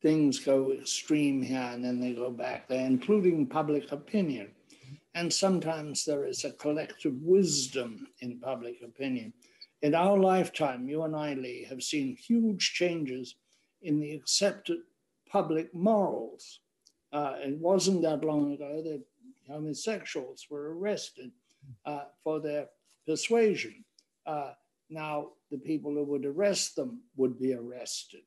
things 0.00 0.38
go 0.38 0.72
extreme 0.72 1.42
here 1.42 1.70
and 1.72 1.84
then 1.84 2.00
they 2.00 2.14
go 2.14 2.30
back 2.30 2.68
there, 2.68 2.86
including 2.86 3.46
public 3.46 3.92
opinion. 3.92 4.50
And 5.14 5.32
sometimes 5.32 6.04
there 6.04 6.24
is 6.24 6.44
a 6.44 6.52
collective 6.52 7.14
wisdom 7.20 8.06
in 8.20 8.40
public 8.40 8.76
opinion. 8.82 9.32
In 9.82 9.94
our 9.94 10.18
lifetime, 10.18 10.88
you 10.88 11.02
and 11.02 11.16
I, 11.16 11.34
Lee, 11.34 11.66
have 11.68 11.82
seen 11.82 12.16
huge 12.16 12.74
changes 12.74 13.36
in 13.82 13.98
the 13.98 14.12
accepted 14.12 14.78
public 15.28 15.74
morals. 15.74 16.60
Uh, 17.12 17.34
it 17.38 17.58
wasn't 17.58 18.02
that 18.02 18.24
long 18.24 18.52
ago 18.52 18.82
that 18.82 19.02
homosexuals 19.48 20.46
were 20.50 20.76
arrested 20.76 21.30
uh, 21.84 22.04
for 22.22 22.40
their 22.40 22.68
persuasion. 23.06 23.84
Uh, 24.26 24.52
now, 24.88 25.30
the 25.50 25.58
people 25.58 25.92
who 25.92 26.04
would 26.04 26.24
arrest 26.24 26.76
them 26.76 27.00
would 27.16 27.38
be 27.38 27.54
arrested. 27.54 28.22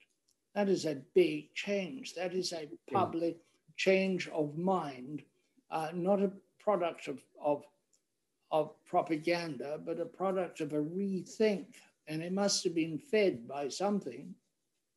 That 0.55 0.69
is 0.69 0.85
a 0.85 1.01
big 1.15 1.53
change. 1.53 2.13
That 2.13 2.33
is 2.33 2.53
a 2.53 2.69
public 2.91 3.37
change 3.75 4.27
of 4.29 4.57
mind, 4.57 5.23
uh, 5.71 5.89
not 5.93 6.21
a 6.21 6.31
product 6.59 7.07
of, 7.07 7.19
of, 7.43 7.63
of 8.51 8.71
propaganda, 8.85 9.79
but 9.83 9.99
a 9.99 10.05
product 10.05 10.61
of 10.61 10.73
a 10.73 10.81
rethink. 10.81 11.65
And 12.07 12.21
it 12.21 12.33
must 12.33 12.63
have 12.65 12.75
been 12.75 12.97
fed 12.97 13.47
by 13.47 13.69
something. 13.69 14.35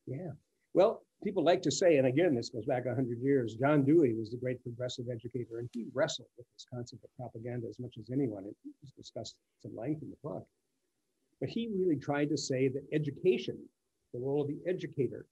Yeah. 0.06 0.32
Well, 0.74 1.02
people 1.26 1.42
like 1.42 1.60
to 1.60 1.72
say, 1.72 1.96
and 1.96 2.06
again, 2.06 2.36
this 2.36 2.50
goes 2.50 2.66
back 2.66 2.86
100 2.86 3.18
years, 3.18 3.56
John 3.56 3.84
Dewey 3.84 4.14
was 4.14 4.30
the 4.30 4.36
great 4.36 4.62
progressive 4.62 5.06
educator, 5.12 5.58
and 5.58 5.68
he 5.72 5.86
wrestled 5.92 6.28
with 6.38 6.46
this 6.54 6.64
concept 6.72 7.02
of 7.02 7.10
propaganda 7.16 7.66
as 7.66 7.80
much 7.80 7.96
as 7.98 8.10
anyone. 8.12 8.44
It 8.46 8.54
was 8.80 8.92
discussed 8.92 9.34
some 9.60 9.74
length 9.74 10.02
in 10.02 10.10
the 10.10 10.16
book. 10.22 10.46
But 11.40 11.48
he 11.48 11.68
really 11.76 11.96
tried 11.96 12.28
to 12.28 12.38
say 12.38 12.68
that 12.68 12.84
education, 12.92 13.58
the 14.14 14.20
role 14.20 14.42
of 14.42 14.46
the 14.46 14.60
educator, 14.68 15.26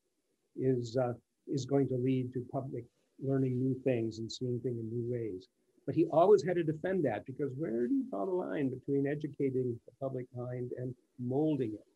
is, 0.57 0.97
uh, 0.97 1.13
is 1.47 1.65
going 1.65 1.87
to 1.91 1.95
lead 1.95 2.33
to 2.33 2.45
public 2.51 2.87
learning 3.23 3.57
new 3.57 3.81
things 3.85 4.19
and 4.19 4.31
seeing 4.31 4.59
things 4.59 4.81
in 4.81 4.91
new 4.91 5.13
ways. 5.13 5.47
But 5.87 5.95
he 5.95 6.07
always 6.07 6.45
had 6.45 6.57
to 6.57 6.65
defend 6.65 7.05
that 7.05 7.25
because 7.25 7.53
where 7.57 7.87
do 7.87 7.95
you 7.95 8.05
draw 8.11 8.25
the 8.27 8.33
line 8.33 8.69
between 8.69 9.07
educating 9.07 9.79
the 9.87 9.93
public 10.01 10.27
mind 10.35 10.73
and 10.77 10.93
molding 11.21 11.75
it, 11.75 11.87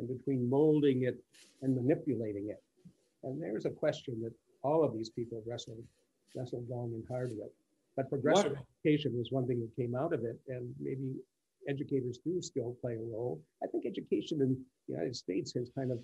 and 0.00 0.08
between 0.08 0.50
molding 0.50 1.04
it 1.04 1.22
and 1.62 1.76
manipulating 1.76 2.48
it? 2.50 2.60
And 3.22 3.42
there's 3.42 3.66
a 3.66 3.70
question 3.70 4.20
that 4.22 4.32
all 4.62 4.84
of 4.84 4.92
these 4.92 5.10
people 5.10 5.42
wrestled, 5.46 5.82
wrestled 6.34 6.68
long 6.68 6.92
and 6.94 7.04
hard 7.08 7.30
with. 7.36 7.50
But 7.96 8.10
progressive 8.10 8.52
what? 8.52 8.66
education 8.84 9.16
was 9.16 9.28
one 9.30 9.46
thing 9.46 9.60
that 9.60 9.82
came 9.82 9.94
out 9.94 10.12
of 10.12 10.24
it, 10.24 10.38
and 10.48 10.74
maybe 10.78 11.14
educators 11.68 12.18
do 12.24 12.40
still 12.42 12.76
play 12.80 12.94
a 12.94 12.98
role. 12.98 13.40
I 13.62 13.66
think 13.68 13.86
education 13.86 14.42
in 14.42 14.50
the 14.86 14.94
United 14.94 15.16
States 15.16 15.52
has 15.54 15.70
kind 15.74 15.90
of 15.90 15.98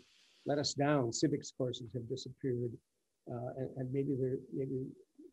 let 0.46 0.58
us 0.58 0.74
down. 0.74 1.12
Civics 1.12 1.52
courses 1.56 1.90
have 1.94 2.08
disappeared, 2.08 2.72
uh, 3.30 3.50
and, 3.58 3.68
and, 3.76 3.92
maybe 3.92 4.16
there 4.18 4.38
maybe 4.52 4.86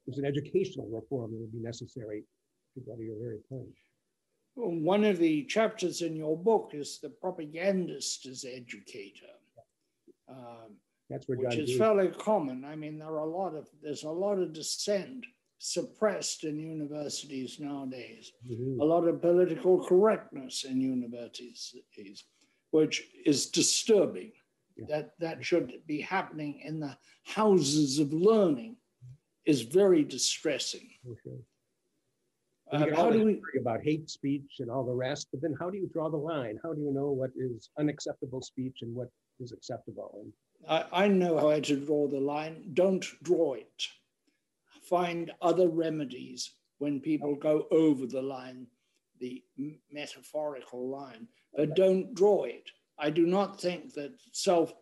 there's 0.05 0.19
an 0.19 0.25
educational 0.25 0.87
reform 0.87 1.31
that 1.31 1.39
would 1.39 1.51
be 1.51 1.59
necessary 1.59 2.23
to 2.75 2.81
go 2.81 2.95
to 2.95 3.03
your 3.03 3.17
very 3.19 3.39
point. 3.49 3.73
Well, 4.55 4.71
one 4.71 5.03
of 5.05 5.17
the 5.17 5.45
chapters 5.45 6.01
in 6.01 6.15
your 6.15 6.37
book 6.37 6.71
is 6.73 6.99
the 7.01 7.09
propagandist 7.09 8.25
as 8.25 8.45
educator. 8.45 9.33
Um, 10.27 10.75
that's 11.09 11.27
where 11.27 11.37
which 11.37 11.55
is 11.55 11.77
fairly 11.77 12.09
common. 12.09 12.63
I 12.63 12.75
mean, 12.75 12.99
there 12.99 13.09
are 13.09 13.19
a 13.19 13.25
lot 13.25 13.55
of 13.55 13.67
there's 13.81 14.03
a 14.03 14.09
lot 14.09 14.37
of 14.37 14.53
dissent 14.53 15.25
suppressed 15.57 16.43
in 16.43 16.57
universities 16.59 17.59
nowadays. 17.59 18.31
Mm-hmm. 18.49 18.79
A 18.79 18.83
lot 18.83 19.07
of 19.07 19.21
political 19.21 19.83
correctness 19.83 20.63
in 20.63 20.79
universities, 20.79 21.73
which 22.71 23.03
is 23.25 23.47
disturbing. 23.47 24.31
Yeah. 24.77 24.85
That 24.87 25.13
that 25.19 25.45
should 25.45 25.73
be 25.87 25.99
happening 25.99 26.61
in 26.63 26.79
the 26.79 26.95
houses 27.25 27.99
of 27.99 28.13
learning 28.13 28.77
is 29.45 29.61
very 29.63 30.03
distressing. 30.03 30.89
Okay. 31.05 31.37
Uh, 32.71 32.95
how 32.95 33.09
do 33.09 33.25
we 33.25 33.41
about 33.59 33.83
hate 33.83 34.09
speech 34.09 34.57
and 34.59 34.69
all 34.69 34.85
the 34.85 34.93
rest? 34.93 35.27
But 35.31 35.41
then, 35.41 35.55
how 35.59 35.71
do 35.71 35.77
you 35.77 35.89
draw 35.91 36.07
the 36.09 36.17
line? 36.17 36.59
How 36.63 36.71
do 36.71 36.81
you 36.81 36.93
know 36.93 37.09
what 37.09 37.31
is 37.35 37.69
unacceptable 37.79 38.41
speech 38.41 38.77
and 38.81 38.93
what 38.95 39.09
is 39.39 39.51
acceptable? 39.51 40.19
And 40.21 40.31
I, 40.67 40.85
I 40.91 41.07
know 41.07 41.37
how 41.37 41.59
to 41.59 41.85
draw 41.85 42.07
the 42.07 42.19
line. 42.19 42.71
Don't 42.73 43.05
draw 43.23 43.53
it. 43.53 43.87
Find 44.83 45.31
other 45.41 45.67
remedies 45.67 46.51
when 46.79 46.99
people 46.99 47.35
go 47.35 47.67
over 47.71 48.05
the 48.05 48.21
line, 48.21 48.67
the 49.19 49.43
metaphorical 49.91 50.89
line, 50.89 51.27
but 51.55 51.75
don't 51.75 52.13
draw 52.15 52.43
it. 52.43 52.69
I 52.97 53.09
do 53.09 53.25
not 53.25 53.59
think 53.61 53.93
that 53.93 54.13
self 54.31 54.73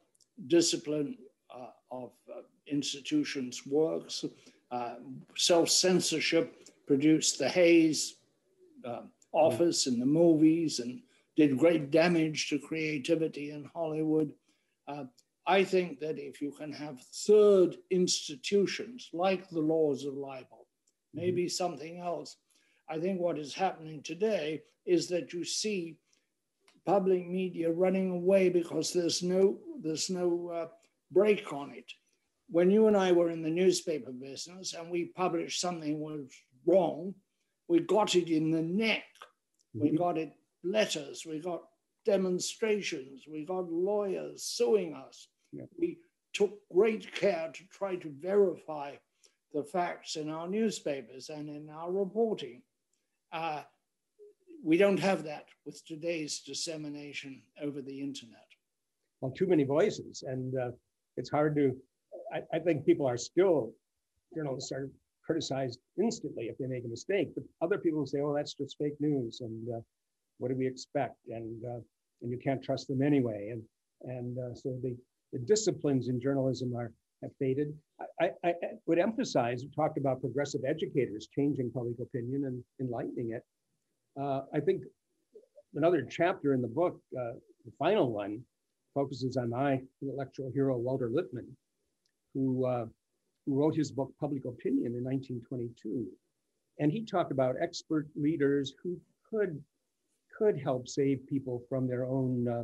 discipline 0.48 1.18
uh, 1.54 1.70
of 1.92 2.12
uh, 2.30 2.42
institutions 2.68 3.66
works. 3.66 4.26
Uh, 4.72 4.96
self 5.36 5.70
censorship 5.70 6.56
produced 6.86 7.40
the 7.40 7.50
Hays 7.50 8.16
um, 8.86 9.10
office 9.34 9.88
in 9.88 10.00
the 10.00 10.06
movies 10.06 10.80
and 10.80 11.02
did 11.36 11.58
great 11.58 11.92
damage 11.92 12.50
to 12.50 12.60
creativity 12.60 13.52
in 13.52 13.70
Hollywood. 13.74 14.32
I 15.48 15.64
think 15.64 16.00
that 16.02 16.20
if 16.20 16.42
you 16.42 16.52
can 16.52 16.74
have 16.74 17.02
third 17.26 17.78
institutions 17.90 19.10
like 19.14 19.50
the 19.50 19.62
laws 19.62 20.04
of 20.04 20.14
libel, 20.14 20.68
mm-hmm. 20.68 21.22
maybe 21.22 21.44
mm-hmm. 21.44 21.50
something 21.50 22.00
else, 22.00 22.36
I 22.90 23.00
think 23.00 23.22
what 23.22 23.40
is 23.40 23.54
happening 23.54 24.04
today 24.04 24.62
is 24.86 25.08
that 25.08 25.32
you 25.34 25.46
see 25.46 25.98
public 26.86 27.28
media 27.28 27.72
running 27.72 28.12
away 28.12 28.50
because 28.50 28.94
there's 28.94 29.24
no 29.24 29.58
there's 29.82 30.10
no 30.10 30.50
uh, 30.50 30.68
break 31.12 31.52
on 31.54 31.72
it. 31.72 31.92
When 32.50 32.70
you 32.72 32.88
and 32.88 32.96
I 32.96 33.12
were 33.12 33.30
in 33.30 33.42
the 33.42 33.50
newspaper 33.50 34.12
business 34.12 34.74
and 34.74 34.90
we 34.90 35.12
published 35.16 35.60
something 35.60 36.00
was 36.00 36.30
wrong, 36.66 37.14
we 37.68 37.80
got 37.80 38.16
it 38.16 38.30
in 38.30 38.52
the 38.52 38.62
neck. 38.62 39.04
Mm-hmm. 39.76 39.82
We 39.82 39.98
got 39.98 40.18
it 40.18 40.34
letters. 40.64 41.26
We 41.26 41.40
got 41.40 41.64
demonstrations. 42.06 43.24
We 43.30 43.46
got 43.46 43.72
lawyers 43.72 44.44
suing 44.44 44.94
us. 44.94 45.28
Yeah. 45.52 45.66
We 45.80 45.98
took 46.34 46.60
great 46.74 47.14
care 47.14 47.50
to 47.54 47.64
try 47.72 47.96
to 47.96 48.14
verify 48.20 48.96
the 49.54 49.64
facts 49.64 50.16
in 50.16 50.30
our 50.30 50.48
newspapers 50.48 51.30
and 51.30 51.50
in 51.50 51.70
our 51.70 51.92
reporting. 51.92 52.62
Uh, 53.32 53.64
we 54.64 54.78
don't 54.78 55.00
have 55.00 55.24
that 55.24 55.46
with 55.66 55.86
today's 55.86 56.42
dissemination 56.42 57.42
over 57.62 57.82
the 57.82 58.00
internet. 58.00 58.48
Well, 59.22 59.32
too 59.32 59.48
many 59.48 59.64
voices, 59.64 60.24
and 60.28 60.54
uh, 60.58 60.72
it's 61.16 61.30
hard 61.30 61.56
to. 61.56 61.76
I, 62.34 62.42
I, 62.54 62.60
think 62.60 62.86
people 62.86 63.08
are 63.08 63.18
still, 63.18 63.72
journalists 64.36 64.72
are 64.72 64.92
criticized 65.26 65.80
instantly 66.02 66.46
if 66.46 66.58
they 66.58 66.68
make 66.68 66.86
a 66.86 66.90
mistake, 66.90 67.30
but 67.34 67.44
other 67.62 67.78
people 67.78 68.06
say, 68.06 68.20
"Oh, 68.22 68.36
that's 68.36 68.54
just 68.54 68.78
fake 68.78 68.96
news," 69.00 69.42
and 69.42 69.76
uh, 69.76 69.80
what 70.38 70.50
do 70.50 70.56
we 70.56 70.68
expect? 70.68 71.18
And 71.30 71.64
uh, 71.66 71.80
and 72.22 72.32
you 72.32 72.38
can't 72.38 72.64
trust 72.64 72.88
them 72.88 73.02
anyway. 73.02 73.50
And, 73.52 73.64
and 74.04 74.38
uh, 74.38 74.56
so 74.56 74.78
the, 74.82 74.96
the 75.34 75.40
disciplines 75.40 76.10
in 76.10 76.22
journalism 76.22 76.76
are, 76.76 76.92
have 77.22 77.32
faded. 77.40 77.74
I, 78.22 78.30
I, 78.44 78.50
I 78.50 78.54
would 78.86 79.00
emphasize, 79.00 79.64
we 79.64 79.70
talked 79.76 79.98
about 79.98 80.22
progressive 80.22 80.62
educators 80.68 81.28
changing 81.36 81.72
public 81.72 82.00
opinion 82.00 82.46
and 82.46 82.64
enlightening 82.80 83.32
it. 83.32 83.44
Uh, 84.20 84.42
I 84.54 84.60
think 84.60 84.84
another 85.76 86.06
chapter 86.10 86.54
in 86.54 86.62
the 86.62 86.68
book, 86.68 87.00
uh, 87.18 87.34
the 87.66 87.72
final 87.78 88.12
one, 88.12 88.42
focuses 88.94 89.38
on 89.38 89.50
my 89.50 89.80
intellectual 90.02 90.52
hero, 90.54 90.78
Walter 90.78 91.10
Lippmann, 91.12 91.48
who, 92.34 92.66
uh, 92.66 92.86
who 93.46 93.56
wrote 93.56 93.76
his 93.76 93.92
book, 93.92 94.12
Public 94.20 94.46
Opinion, 94.46 94.96
in 94.96 95.04
1922. 95.04 96.08
And 96.80 96.92
he 96.92 97.06
talked 97.06 97.32
about 97.32 97.56
expert 97.62 98.08
leaders 98.16 98.74
who 98.82 99.00
could, 99.30 99.62
could 100.38 100.60
help 100.60 100.88
save 100.88 101.28
people 101.28 101.64
from 101.70 101.88
their 101.88 102.06
own 102.06 102.48
uh, 102.48 102.64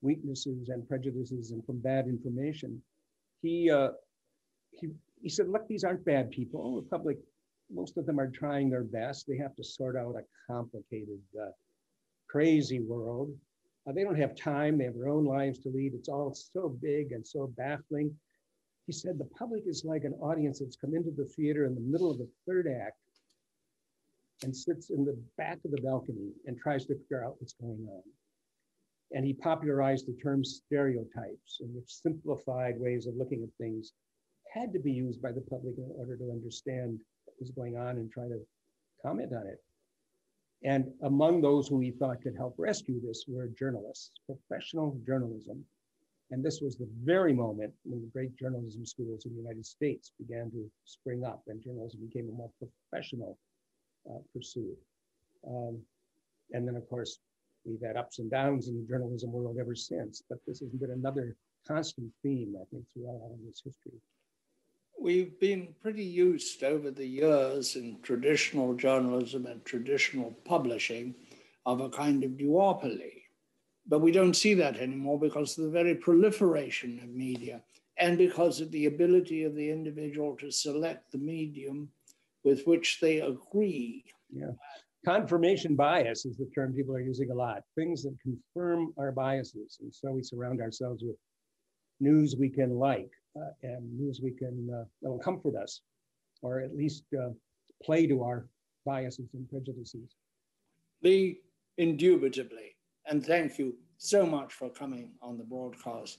weaknesses 0.00 0.68
and 0.68 0.88
prejudices 0.88 1.50
and 1.50 1.64
from 1.64 1.78
bad 1.78 2.06
information. 2.06 2.80
He, 3.42 3.70
uh, 3.70 3.90
he, 4.72 4.88
he 5.22 5.28
said, 5.28 5.48
look, 5.48 5.66
these 5.68 5.84
aren't 5.84 6.04
bad 6.04 6.30
people. 6.30 6.76
The 6.76 6.88
public, 6.88 7.18
most 7.70 7.96
of 7.96 8.06
them 8.06 8.20
are 8.20 8.30
trying 8.30 8.70
their 8.70 8.84
best. 8.84 9.26
They 9.26 9.36
have 9.38 9.54
to 9.56 9.64
sort 9.64 9.96
out 9.96 10.14
a 10.16 10.52
complicated, 10.52 11.20
uh, 11.40 11.50
crazy 12.28 12.80
world. 12.80 13.30
Uh, 13.88 13.92
they 13.92 14.04
don't 14.04 14.18
have 14.18 14.36
time. 14.36 14.78
They 14.78 14.84
have 14.84 14.94
their 14.94 15.08
own 15.08 15.24
lives 15.24 15.58
to 15.60 15.70
lead. 15.70 15.94
It's 15.94 16.08
all 16.08 16.34
so 16.34 16.76
big 16.80 17.12
and 17.12 17.26
so 17.26 17.52
baffling. 17.56 18.14
He 18.86 18.92
said 18.92 19.18
the 19.18 19.28
public 19.38 19.64
is 19.66 19.84
like 19.84 20.04
an 20.04 20.14
audience 20.14 20.60
that's 20.60 20.76
come 20.76 20.94
into 20.94 21.10
the 21.10 21.26
theater 21.26 21.66
in 21.66 21.74
the 21.74 21.80
middle 21.80 22.10
of 22.10 22.18
the 22.18 22.28
third 22.46 22.68
act 22.68 22.96
and 24.42 24.56
sits 24.56 24.90
in 24.90 25.04
the 25.04 25.18
back 25.36 25.58
of 25.64 25.70
the 25.70 25.82
balcony 25.82 26.30
and 26.46 26.56
tries 26.56 26.86
to 26.86 26.94
figure 26.94 27.24
out 27.24 27.36
what's 27.38 27.54
going 27.54 27.86
on. 27.90 28.02
And 29.12 29.24
he 29.24 29.32
popularized 29.32 30.06
the 30.06 30.18
term 30.22 30.44
stereotypes, 30.44 31.60
in 31.60 31.74
which 31.74 31.94
simplified 31.94 32.78
ways 32.78 33.06
of 33.06 33.16
looking 33.16 33.42
at 33.42 33.48
things 33.58 33.92
had 34.52 34.72
to 34.72 34.78
be 34.78 34.92
used 34.92 35.22
by 35.22 35.32
the 35.32 35.40
public 35.40 35.76
in 35.78 35.90
order 35.96 36.16
to 36.16 36.30
understand 36.30 37.00
what 37.24 37.34
was 37.40 37.50
going 37.50 37.76
on 37.76 37.96
and 37.96 38.10
try 38.10 38.28
to 38.28 38.40
comment 39.02 39.32
on 39.32 39.46
it. 39.46 39.62
And 40.64 40.90
among 41.02 41.40
those 41.40 41.68
who 41.68 41.80
he 41.80 41.92
thought 41.92 42.22
could 42.22 42.36
help 42.36 42.54
rescue 42.58 43.00
this 43.00 43.24
were 43.28 43.48
journalists, 43.48 44.10
professional 44.26 45.00
journalism. 45.06 45.64
And 46.30 46.44
this 46.44 46.60
was 46.60 46.76
the 46.76 46.88
very 47.04 47.32
moment 47.32 47.72
when 47.84 48.02
the 48.02 48.08
great 48.08 48.36
journalism 48.36 48.84
schools 48.84 49.24
in 49.24 49.32
the 49.32 49.40
United 49.40 49.64
States 49.64 50.12
began 50.18 50.50
to 50.50 50.70
spring 50.84 51.24
up 51.24 51.42
and 51.46 51.62
journalism 51.62 52.00
became 52.06 52.28
a 52.28 52.32
more 52.32 52.50
professional 52.58 53.38
uh, 54.10 54.18
pursuit. 54.34 54.76
Um, 55.46 55.80
and 56.52 56.66
then, 56.66 56.76
of 56.76 56.88
course, 56.88 57.20
we've 57.68 57.86
had 57.86 57.96
ups 57.96 58.18
and 58.18 58.30
downs 58.30 58.68
in 58.68 58.76
the 58.80 58.88
journalism 58.88 59.32
world 59.32 59.56
ever 59.60 59.74
since, 59.74 60.22
but 60.28 60.38
this 60.46 60.60
has 60.60 60.70
been 60.70 60.90
another 60.90 61.36
constant 61.66 62.10
theme, 62.22 62.56
I 62.60 62.64
think, 62.70 62.84
throughout 62.92 63.20
all 63.20 63.36
of 63.38 63.46
this 63.46 63.62
history. 63.64 64.00
We've 65.00 65.38
been 65.38 65.68
pretty 65.80 66.04
used 66.04 66.64
over 66.64 66.90
the 66.90 67.06
years 67.06 67.76
in 67.76 67.98
traditional 68.02 68.74
journalism 68.74 69.46
and 69.46 69.64
traditional 69.64 70.32
publishing 70.44 71.14
of 71.66 71.80
a 71.80 71.88
kind 71.88 72.24
of 72.24 72.32
duopoly. 72.32 73.22
But 73.86 74.00
we 74.00 74.10
don't 74.10 74.34
see 74.34 74.54
that 74.54 74.76
anymore 74.76 75.18
because 75.18 75.56
of 75.56 75.64
the 75.64 75.70
very 75.70 75.94
proliferation 75.94 77.00
of 77.02 77.10
media 77.10 77.62
and 77.96 78.18
because 78.18 78.60
of 78.60 78.70
the 78.70 78.86
ability 78.86 79.44
of 79.44 79.54
the 79.54 79.70
individual 79.70 80.36
to 80.36 80.50
select 80.50 81.12
the 81.12 81.18
medium 81.18 81.88
with 82.44 82.64
which 82.66 82.98
they 83.00 83.20
agree. 83.20 84.04
Yeah. 84.32 84.52
Confirmation 85.04 85.76
bias 85.76 86.26
is 86.26 86.36
the 86.36 86.50
term 86.54 86.74
people 86.74 86.94
are 86.94 87.00
using 87.00 87.30
a 87.30 87.34
lot. 87.34 87.62
Things 87.76 88.02
that 88.02 88.16
confirm 88.22 88.92
our 88.98 89.12
biases. 89.12 89.78
And 89.80 89.94
so 89.94 90.12
we 90.12 90.22
surround 90.22 90.60
ourselves 90.60 91.02
with 91.04 91.16
news 92.00 92.36
we 92.38 92.48
can 92.48 92.70
like 92.70 93.10
uh, 93.36 93.50
and 93.62 93.98
news 93.98 94.20
we 94.22 94.32
can, 94.32 94.68
uh, 94.72 94.84
that 95.02 95.10
will 95.10 95.18
comfort 95.18 95.54
us 95.56 95.80
or 96.42 96.60
at 96.60 96.76
least 96.76 97.04
uh, 97.20 97.30
play 97.82 98.06
to 98.06 98.22
our 98.22 98.46
biases 98.84 99.28
and 99.34 99.48
prejudices. 99.48 100.14
Lee, 101.02 101.40
indubitably, 101.78 102.76
and 103.06 103.24
thank 103.24 103.58
you 103.58 103.74
so 103.98 104.26
much 104.26 104.52
for 104.52 104.68
coming 104.70 105.10
on 105.22 105.38
the 105.38 105.44
broadcast. 105.44 106.18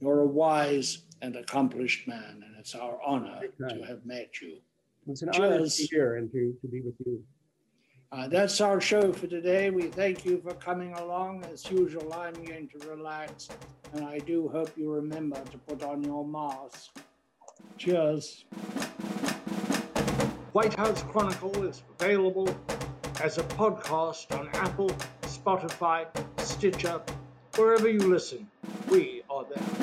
You're 0.00 0.20
a 0.20 0.26
wise 0.26 1.02
and 1.22 1.36
accomplished 1.36 2.08
man, 2.08 2.42
and 2.44 2.56
it's 2.58 2.74
our 2.74 2.98
honor 3.04 3.40
to 3.68 3.82
have 3.82 4.04
met 4.04 4.40
you. 4.40 4.58
It's 5.08 5.22
an 5.22 5.30
honor 5.30 5.58
to 5.58 5.64
be 5.64 5.88
here 5.90 6.16
and 6.16 6.30
to, 6.32 6.54
to 6.60 6.68
be 6.68 6.80
with 6.80 6.94
you. 7.04 7.22
Uh, 8.12 8.28
that's 8.28 8.60
our 8.60 8.78
show 8.78 9.10
for 9.10 9.26
today. 9.26 9.70
We 9.70 9.84
thank 9.84 10.26
you 10.26 10.38
for 10.42 10.52
coming 10.52 10.92
along. 10.92 11.46
As 11.50 11.70
usual, 11.70 12.12
I'm 12.12 12.34
going 12.44 12.68
to 12.68 12.88
relax, 12.90 13.48
and 13.94 14.04
I 14.04 14.18
do 14.18 14.48
hope 14.48 14.70
you 14.76 14.92
remember 14.92 15.42
to 15.50 15.56
put 15.56 15.82
on 15.82 16.02
your 16.02 16.22
mask. 16.22 16.90
Cheers. 17.78 18.44
White 20.52 20.74
House 20.74 21.02
Chronicle 21.04 21.66
is 21.66 21.82
available 21.98 22.54
as 23.22 23.38
a 23.38 23.44
podcast 23.44 24.38
on 24.38 24.50
Apple, 24.56 24.90
Spotify, 25.22 26.06
Stitcher, 26.38 27.00
wherever 27.56 27.88
you 27.88 28.00
listen. 28.00 28.46
We 28.90 29.22
are 29.30 29.46
there. 29.46 29.81